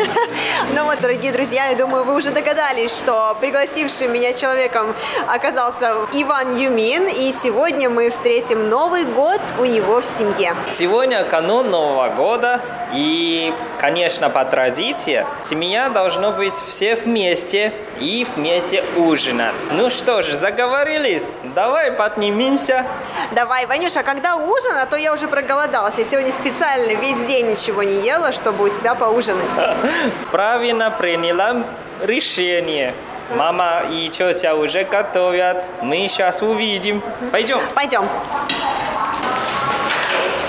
[0.74, 4.92] Ну вот, дорогие друзья, я думаю, вы уже догадались, что пригласившим меня человеком
[5.28, 10.52] оказался Иван Юмин, и сегодня мы встретим Новый год у него в семье.
[10.72, 12.60] Сегодня канун Нового года,
[12.92, 19.54] и, конечно, по традиции, семья должно быть все вместе и вместе ужинать.
[19.70, 21.24] Ну что ж, заговорились?
[21.54, 22.84] Давай поднимемся.
[23.30, 25.96] Давай, Ванюша, когда ужин, а то я уже проголодалась.
[25.98, 29.42] Я сегодня специально весь день ничего не ела, чтобы у тебя поужинать.
[30.30, 31.64] Правильно приняла
[32.02, 32.94] решение.
[33.36, 35.70] Мама и тетя уже готовят.
[35.82, 37.02] Мы сейчас увидим.
[37.30, 37.58] Пойдем.
[37.74, 38.04] Пойдем.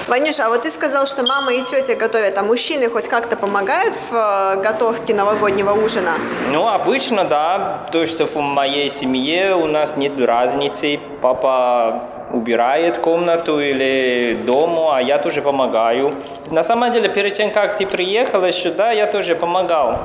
[0.07, 3.95] Ванюша, а вот ты сказал, что мама и тетя готовят, а мужчины хоть как-то помогают
[4.09, 6.14] в э, готовке новогоднего ужина?
[6.51, 7.86] Ну, обычно, да.
[7.91, 10.99] То есть в моей семье у нас нет разницы.
[11.22, 16.14] Папа убирает комнату или дому, а я тоже помогаю.
[16.51, 19.99] На самом деле, перед тем, как ты приехала сюда, я тоже помогал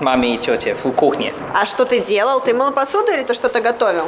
[0.00, 1.32] маме и тете в кухне.
[1.54, 2.40] А что ты делал?
[2.40, 4.04] Ты мыл посуду или ты что-то готовил?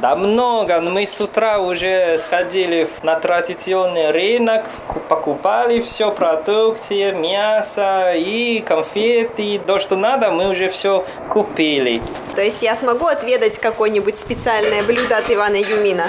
[0.00, 0.80] Да много.
[0.80, 9.60] Мы с утра уже сходили на традиционный рынок, ку- покупали все, продукты, мясо и конфеты.
[9.66, 12.02] То, что надо, мы уже все купили.
[12.34, 16.06] То есть я смогу отведать какое-нибудь специальное блюдо от Ивана Юмина?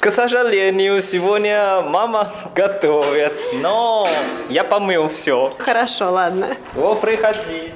[0.00, 4.08] К сожалению, сегодня мама готовит, но
[4.48, 5.52] я помыл все.
[5.58, 6.56] Хорошо, ладно.
[6.76, 7.72] О, приходи.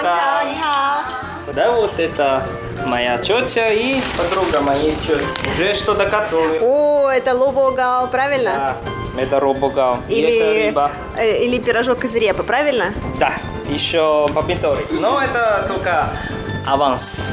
[0.00, 0.18] Это-
[1.52, 2.42] Да, вот это
[2.86, 5.18] моя тетя и подруга моей тети.
[5.54, 6.62] Уже что-то готовит.
[6.62, 8.76] О, это лобогал, правильно?
[9.16, 9.98] Да, это робогал.
[10.08, 10.92] И это Или, рыба.
[11.18, 12.94] э, или пирожок из репы, правильно?
[13.18, 13.32] Да,
[13.68, 14.86] еще помидоры.
[14.90, 16.10] Но это только
[16.66, 17.26] аванс.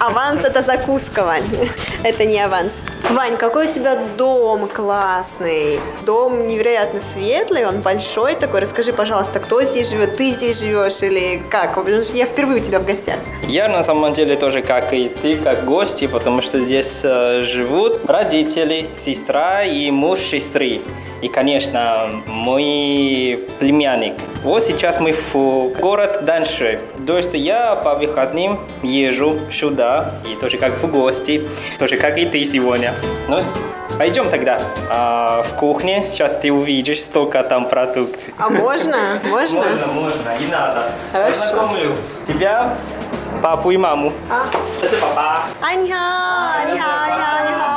[0.00, 1.44] Аванс это закуска, Вань.
[2.02, 2.82] Это не аванс.
[3.10, 5.80] Вань, какой у тебя дом классный.
[6.06, 8.60] Дом невероятно светлый, он большой такой.
[8.60, 10.16] Расскажи, пожалуйста, кто здесь живет?
[10.16, 11.74] Ты здесь живешь или как?
[11.74, 13.16] Потому что я впервые у тебя в гостях.
[13.48, 18.04] Я на самом деле тоже, как и ты, как гости, потому что здесь э, живут
[18.06, 20.80] родители, сестра и муж сестры.
[21.22, 24.14] И, конечно, мой племянник.
[24.42, 26.80] Вот сейчас мы в город дальше.
[27.06, 32.26] То есть я по выходным езжу сюда, и тоже как в гости, тоже как и
[32.26, 32.94] ты сегодня.
[33.28, 33.40] Ну,
[33.98, 36.06] пойдем тогда а, в кухне.
[36.10, 38.34] Сейчас ты увидишь, столько там продукций.
[38.38, 39.20] А можно?
[39.24, 39.60] Можно?
[39.60, 40.92] Можно, можно, и надо.
[41.12, 41.40] Хорошо.
[41.40, 41.92] Познакомлю
[42.26, 42.74] тебя,
[43.42, 44.12] папу и маму.
[44.30, 44.46] А.
[44.82, 45.42] Это папа.
[45.60, 45.96] Аньха,
[46.62, 47.69] аньха, аньха, аньха,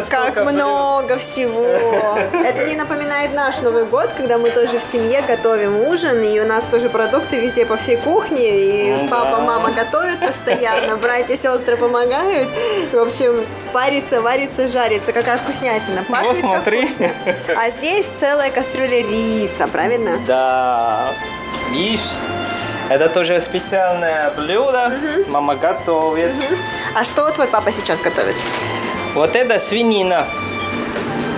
[0.00, 0.54] это Как столько блюд?
[0.54, 1.66] много всего.
[2.44, 6.46] Это мне напоминает наш Новый год, когда мы тоже в семье готовим ужин, и у
[6.46, 9.42] нас тоже продукты везде по всей кухне, и Ну папа, да.
[9.44, 12.48] мама готовят постоянно, братья, сестры помогают.
[12.92, 15.12] В общем, парится, варится, жарится.
[15.12, 16.02] Какая вкуснятина.
[16.08, 16.86] Пахнет Вот как смотри.
[16.86, 17.10] вкусно.
[17.56, 20.18] А здесь целая кастрюля риса, правильно?
[20.26, 21.12] Да.
[21.70, 22.00] Видишь,
[22.88, 24.92] это тоже специальное блюдо.
[25.28, 26.32] Мама готовит.
[26.94, 28.34] А что твой папа сейчас готовит?
[29.14, 30.24] Вот это свинина.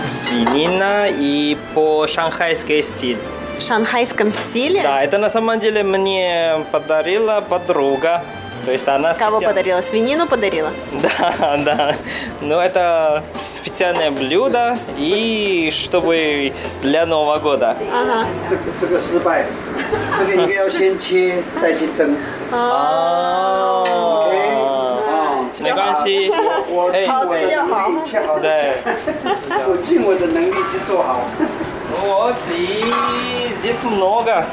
[0.09, 3.19] Свинина и по шанхайской стиль.
[3.59, 4.83] В шанхайском стиле?
[4.83, 8.23] Да, это на самом деле мне подарила подруга.
[8.67, 9.15] То есть она...
[9.15, 9.81] Кого подарила?
[9.81, 10.71] Свинину подарила?
[11.03, 11.95] Да, да.
[12.41, 16.53] Ну, это специальное блюдо, и чтобы
[16.83, 17.77] для Нового года.
[17.93, 18.27] Ага.
[25.52, 26.32] 哦， 没关系。
[26.70, 28.78] 我哎尽我的能力切好，对，
[29.68, 31.22] 我尽我的能力去做好。
[32.06, 32.84] вот и
[33.62, 34.44] здесь много.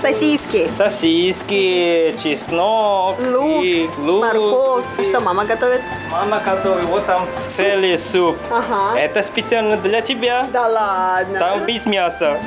[0.00, 0.70] Сосиски.
[0.76, 4.20] Сосиски, чеснок Лук, и лук.
[4.24, 4.84] морковь.
[5.08, 5.80] Что мама готовит?
[6.10, 8.36] Мама готовит, вот там целый суп.
[8.50, 8.98] Ага.
[8.98, 10.46] Это специально для тебя.
[10.52, 11.38] Да ладно.
[11.38, 12.38] Там без мяса.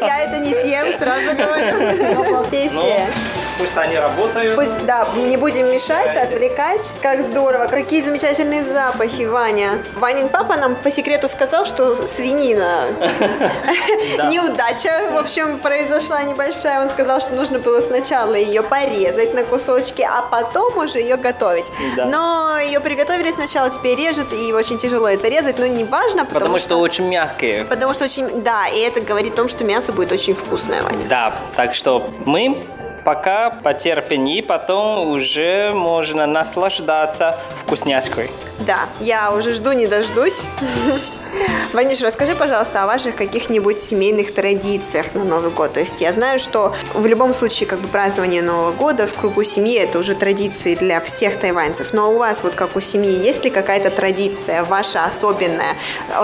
[0.00, 2.24] Я это не съем, сразу говорю.
[2.72, 2.94] Ну,
[3.58, 4.56] пусть они работают.
[4.56, 6.80] Пусть, да, не будем мешать, отвлекать.
[7.02, 9.78] Как здорово, какие замечательные запахи, Ваня.
[9.96, 12.84] Ванин папа нам по секрету сказал, что свинина.
[14.16, 14.28] Да.
[14.30, 16.82] Неудача, в общем, произошла небольшая.
[16.82, 21.66] Он сказал, что нужно было сначала ее порезать на кусочки, а потом уже ее готовить.
[21.96, 22.04] Да.
[22.06, 26.40] Но ее приготовили сначала, теперь режет, и очень тяжело это резать, но не важно, потому,
[26.40, 27.64] Потому что очень мягкие.
[27.64, 31.06] Потому что очень, да, и это говорит о том, что мясо будет очень вкусное, Ваня.
[31.08, 32.56] Да, так что мы
[33.04, 38.30] пока потерпим, и потом уже можно наслаждаться вкусняшкой.
[38.60, 40.42] Да, я уже жду, не дождусь.
[41.72, 45.74] Ванюш, расскажи, пожалуйста, о ваших каких-нибудь семейных традициях на Новый год.
[45.74, 49.44] То есть я знаю, что в любом случае как бы празднование Нового года в кругу
[49.44, 51.92] семьи это уже традиции для всех тайваньцев.
[51.92, 55.74] Но у вас вот как у семьи есть ли какая-то традиция ваша особенная,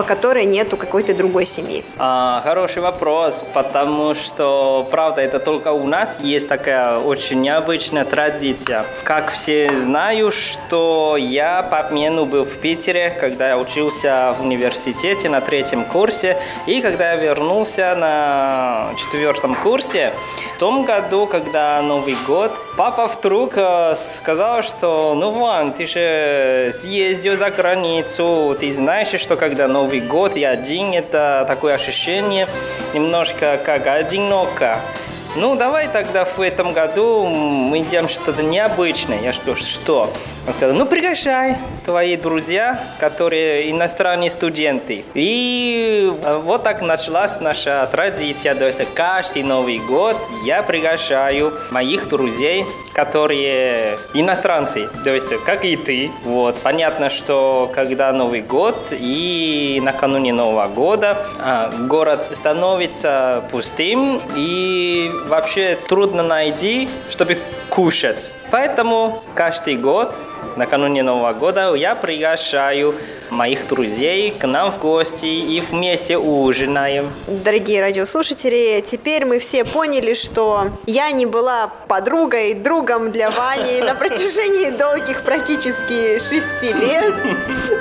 [0.07, 1.85] которой нет у какой-то другой семьи?
[1.99, 8.87] А, хороший вопрос, потому что, правда, это только у нас есть такая очень необычная традиция.
[9.03, 14.94] Как все знают, что я по обмену был в Питере, когда я учился в университете
[15.29, 16.37] на третьем курсе,
[16.67, 20.13] и когда я вернулся на четвертом курсе,
[20.55, 26.73] в том году, когда Новый год, папа вдруг э, сказал, что ну Ван, ты же
[26.81, 32.47] съездил за границу, ты знаешь, что когда Новый год и один, это такое ощущение
[32.95, 34.81] немножко как одиноко.
[35.37, 39.21] Ну, давай тогда в этом году мы делаем что-то необычное.
[39.21, 40.13] Я что, что?
[40.47, 45.05] Он сказал, ну, приглашай твои друзья, которые иностранные студенты.
[45.15, 46.13] И
[46.45, 48.55] вот так началась наша традиция.
[48.55, 52.65] То есть каждый Новый год я приглашаю моих друзей,
[52.95, 56.11] которые иностранцы, то есть как и ты.
[56.25, 56.57] Вот.
[56.63, 65.77] Понятно, что когда Новый год и накануне Нового года а, город становится пустым и вообще
[65.89, 67.39] трудно найти, чтобы
[67.69, 68.37] кушать.
[68.55, 70.17] Поэтому каждый год
[70.57, 72.95] накануне Нового года я приглашаю
[73.31, 77.13] моих друзей к нам в гости и вместе ужинаем.
[77.27, 83.95] Дорогие радиослушатели, теперь мы все поняли, что я не была подругой, другом для Вани на
[83.95, 87.15] протяжении долгих практически шести лет,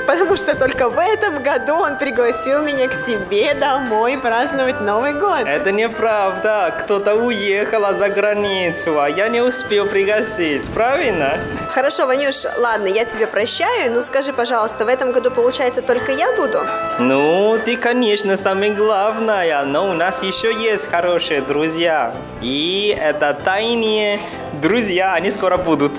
[0.07, 5.45] потому что только в этом году он пригласил меня к себе домой праздновать Новый год.
[5.45, 6.73] Это неправда.
[6.79, 10.62] Кто-то уехал за границу, а я не успел пригласить.
[10.73, 11.37] Правильно?
[11.69, 13.91] Хорошо, Ванюш, ладно, я тебе прощаю.
[13.91, 16.59] Ну скажи, пожалуйста, в этом году получается, только я буду?
[16.99, 22.13] Ну, ты, конечно, самая главная, но у нас еще есть хорошие друзья.
[22.41, 24.19] И это тайные
[24.61, 25.93] друзья, они скоро будут.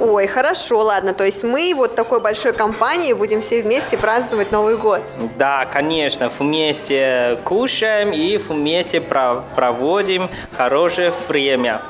[0.00, 1.12] Ой, хорошо, ладно.
[1.12, 5.02] То есть мы вот такой большой компанией будем все вместе праздновать Новый год.
[5.36, 11.80] Да, конечно, вместе кушаем и вместе проводим хорошее время.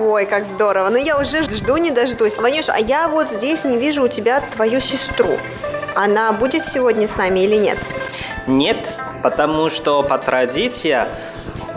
[0.00, 0.88] Ой, как здорово.
[0.88, 2.38] Ну я уже жду не дождусь.
[2.38, 5.36] Ванюш, а я вот здесь не вижу у тебя твою сестру.
[5.94, 7.76] Она будет сегодня с нами или нет?
[8.46, 11.04] Нет, потому что по традиции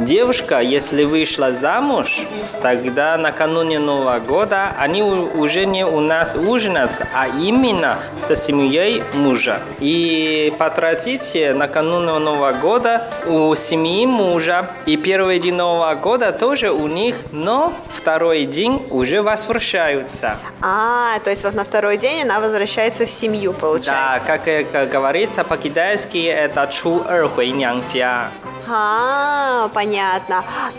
[0.04, 2.20] Девушка, если вышла замуж,
[2.62, 9.62] тогда накануне Нового года они уже не у нас ужинают, а именно со семьей мужа.
[9.80, 16.72] И по традиции накануне Нового года у семьи мужа и первый день Нового года тоже
[16.72, 20.36] у них, но второй день уже возвращаются.
[20.62, 23.94] А, то есть вот на второй день она возвращается в семью, получается?
[24.28, 27.54] Да, как, говорится по-китайски, это чу эр хуй
[28.68, 29.93] а, понятно.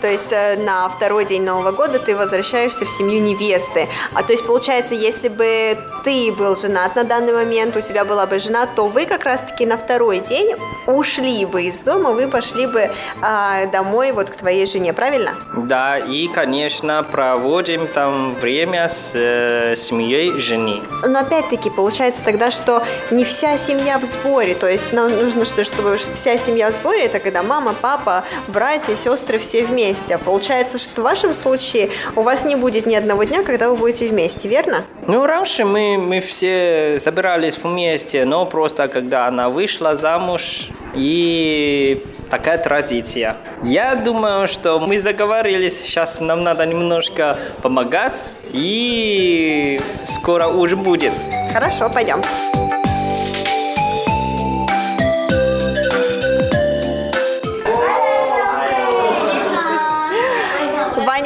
[0.01, 3.87] То есть э, на второй день Нового года ты возвращаешься в семью невесты.
[4.13, 8.25] А то есть получается, если бы ты был женат на данный момент, у тебя была
[8.25, 10.55] бы жена, то вы как раз-таки на второй день
[10.87, 12.89] ушли бы из дома, вы пошли бы
[13.21, 15.35] а, домой вот к твоей жене, правильно?
[15.55, 20.81] Да, и, конечно, проводим там время с э, семьей жены.
[21.03, 25.63] Но опять-таки получается тогда, что не вся семья в сборе, то есть нам нужно, что,
[25.63, 30.17] чтобы вся семья в сборе, это когда мама, папа, братья, сестры все вместе.
[30.17, 34.07] Получается, что в вашем случае у вас не будет ни одного дня, когда вы будете
[34.07, 34.83] вместе, верно?
[35.07, 42.57] Ну, раньше мы, мы все собирались вместе, но просто когда она вышла замуж, и такая
[42.57, 43.37] традиция.
[43.63, 51.11] Я думаю, что мы договорились, сейчас нам надо немножко помогать, и скоро уже будет.
[51.53, 52.21] Хорошо, пойдем.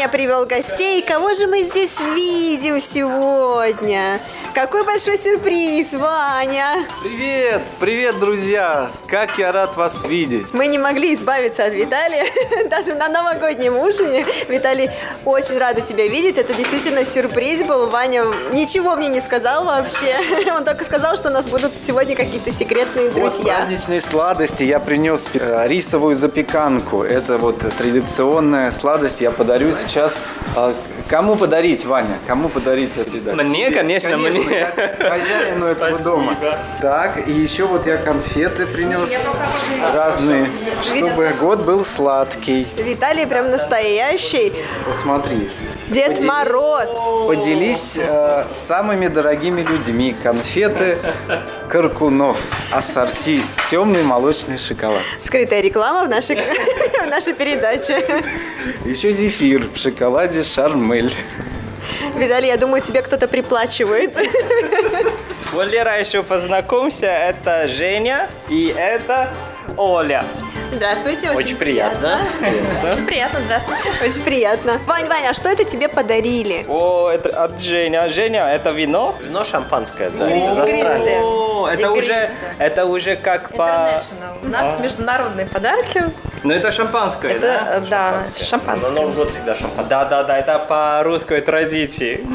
[0.09, 1.01] Привел гостей.
[1.01, 4.19] Кого же мы здесь видим сегодня?
[4.53, 6.85] Какой большой сюрприз, Ваня!
[7.03, 7.61] Привет!
[7.79, 8.89] Привет, друзья!
[9.07, 10.53] Как я рад вас видеть!
[10.53, 12.25] Мы не могли избавиться от Виталия,
[12.69, 14.25] даже на новогоднем ужине.
[14.47, 14.89] Виталий,
[15.23, 16.39] очень рада тебя видеть.
[16.39, 17.89] Это действительно сюрприз был.
[17.89, 20.17] Ваня ничего мне не сказал вообще.
[20.57, 23.29] Он только сказал, что у нас будут сегодня какие-то секретные друзья.
[23.29, 24.63] Вот праздничные сладости.
[24.63, 27.03] Я принес э, рисовую запеканку.
[27.03, 29.21] Это вот традиционная сладость.
[29.21, 30.25] Я подарю сейчас
[30.55, 30.73] а,
[31.09, 32.19] Кому подарить, Ваня?
[32.27, 33.41] Кому подарить это передачу?
[33.41, 34.65] Мне, конечно, конечно мне.
[35.09, 36.03] Хозяину этого Спасибо.
[36.03, 36.35] дома.
[36.81, 39.11] Так, и еще вот я конфеты принес
[39.91, 40.45] разные,
[40.83, 42.67] чтобы год был сладкий.
[42.77, 44.53] Виталий прям настоящий.
[44.85, 45.49] Посмотри.
[45.89, 46.23] Дед Поделись.
[46.23, 46.89] Мороз.
[47.27, 50.15] Поделись э, с самыми дорогими людьми.
[50.21, 50.99] Конфеты
[51.67, 52.37] Каркунов.
[52.71, 53.41] Ассорти.
[53.71, 55.01] Темный молочный шоколад.
[55.19, 56.35] Скрытая реклама в нашей,
[57.05, 58.05] в нашей передаче.
[58.85, 61.11] Еще зефир в шоколаде Шармель.
[62.15, 64.13] Видали, я думаю, тебе кто-то приплачивает.
[65.53, 69.29] Валера, еще познакомься, это Женя и это
[69.75, 70.23] Оля.
[70.71, 72.19] Здравствуйте, очень, Очень приятно.
[72.91, 73.89] Очень приятно, здравствуйте.
[74.03, 74.79] Очень приятно.
[74.85, 76.65] Вань, Ваня, а что это тебе подарили?
[76.67, 78.07] О, это от Женя.
[78.09, 79.15] Женя, это вино?
[79.23, 80.27] Вино шампанское, да.
[81.63, 84.01] О, это уже, это уже как по...
[84.41, 86.05] У нас международные подарки.
[86.43, 88.23] Ну это шампанское, Это, да?
[88.37, 88.89] да, шампанское.
[88.89, 89.89] На Новый год всегда шампанское.
[89.89, 92.25] Да, да, да, это по русской традиции.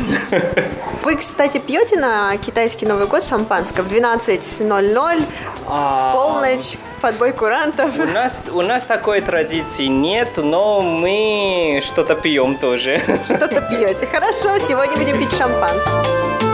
[1.03, 5.23] Вы, кстати, пьете на китайский Новый год шампанское в 12.00,
[5.67, 7.99] в полночь, под бой курантов.
[7.99, 13.01] У нас, у нас такой традиции нет, но мы что-то пьем тоже.
[13.25, 14.07] Что-то пьете.
[14.07, 16.54] Хорошо, сегодня будем пить шампанское.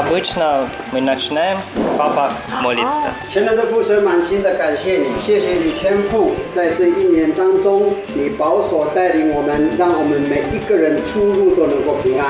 [0.00, 1.58] Обычно мы начинаем,
[1.96, 2.30] папа
[2.62, 3.12] молится.
[3.28, 12.28] 亲爱的父神，满心的感谢你，谢谢你天父，在这一年当中，你保守带领我们，让我们每一个人出入都能够平安。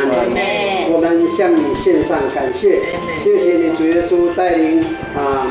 [0.90, 2.82] 我们向你献上感谢，
[3.18, 4.80] 谢谢你主耶稣带领
[5.16, 5.46] 啊。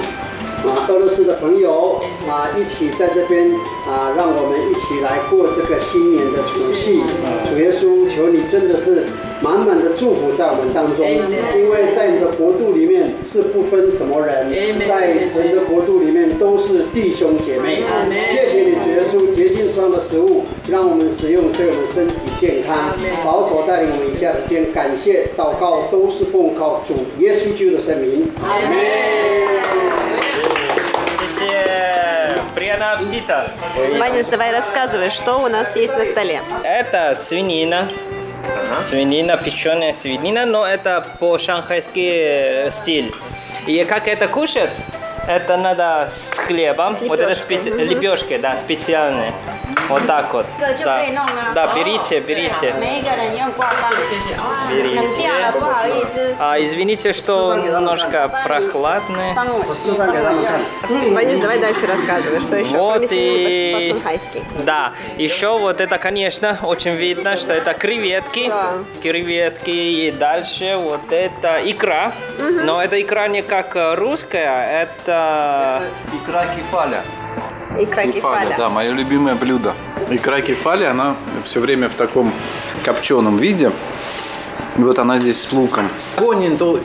[0.66, 3.54] 啊，俄罗斯的朋友啊，一起在这边
[3.86, 7.04] 啊，让我们一起来过这个新年的除夕。
[7.48, 9.06] 主耶稣，求你真的是
[9.42, 14.50] 满满的祝福在我们当中，因为在你的国度里面是不分什么人，
[14.88, 17.84] 在神的国度里面都是弟兄姐妹。
[18.32, 28.32] 谢谢你，主耶稣，洁净双的食物，让我们食用，对我们身体健康，保守带领我们一下子间，感谢祷告都是奉靠主耶稣基督的圣名。
[28.42, 28.76] 阿门。
[32.56, 33.52] Приятного аппетита!
[34.00, 36.40] Ванюш, давай рассказывай, что у нас есть на столе.
[36.64, 37.90] Это свинина.
[38.81, 43.13] Свинина, печеная свинина, но это по-шанхайски стиль.
[43.67, 44.71] И как это кушать?
[45.27, 46.97] Это надо с хлебом.
[47.03, 47.71] вот это специ...
[47.71, 49.33] лепешки, да, специальные.
[49.91, 50.47] Вот так вот.
[50.85, 51.03] Да,
[51.55, 52.75] да берите, берите.
[54.71, 55.31] Берите.
[56.39, 59.35] А, извините, что немножко прохладные.
[61.13, 63.95] Ванюш, давай дальше рассказывай, что еще, Вот и-.
[64.65, 68.51] Да, еще вот это, конечно, очень видно, что это креветки.
[69.03, 72.13] Креветки и дальше вот это икра.
[72.39, 75.83] Но эта икра не как э, русская, это...
[76.15, 77.03] Икра кефаля.
[77.79, 78.57] Икра кефаля.
[78.57, 79.75] да, мое любимое блюдо.
[80.11, 81.15] Икра кефаля, она
[81.45, 82.33] все время в таком
[82.85, 83.73] копченом виде.
[84.79, 85.89] И вот она здесь с луком.
[86.17, 86.81] Гонин, то.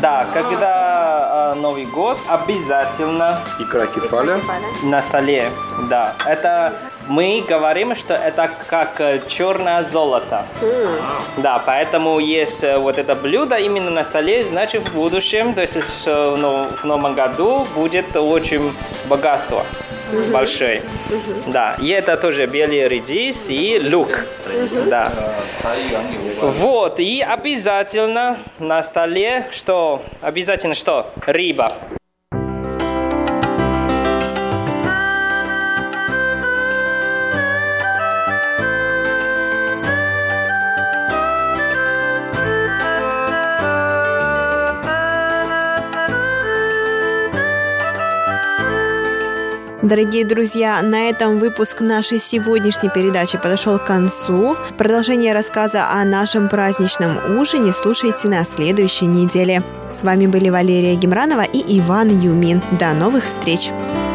[0.00, 4.38] Да, когда э, Новый год, обязательно Икра кефаля.
[4.82, 5.50] на столе.
[5.88, 6.72] Да, это
[7.08, 10.44] мы говорим, что это как э, черное золото.
[11.38, 15.76] Да, поэтому есть э, вот это блюдо именно на столе, значит в будущем, то есть
[16.06, 18.72] э, в нов- в новом году будет очень
[19.06, 19.64] богатство
[20.30, 20.82] большое.
[21.46, 24.26] Да, и это тоже белый редис и лук.
[24.86, 25.10] Да.
[26.40, 30.02] Вот, и обязательно на столе, что?
[30.20, 31.10] Обязательно что?
[31.26, 31.74] Рыба.
[49.88, 54.54] Дорогие друзья, на этом выпуск нашей сегодняшней передачи подошел к концу.
[54.76, 59.62] Продолжение рассказа о нашем праздничном ужине слушайте на следующей неделе.
[59.90, 62.62] С вами были Валерия Гемранова и Иван Юмин.
[62.78, 63.70] До новых встреч!
[63.70, 64.07] 城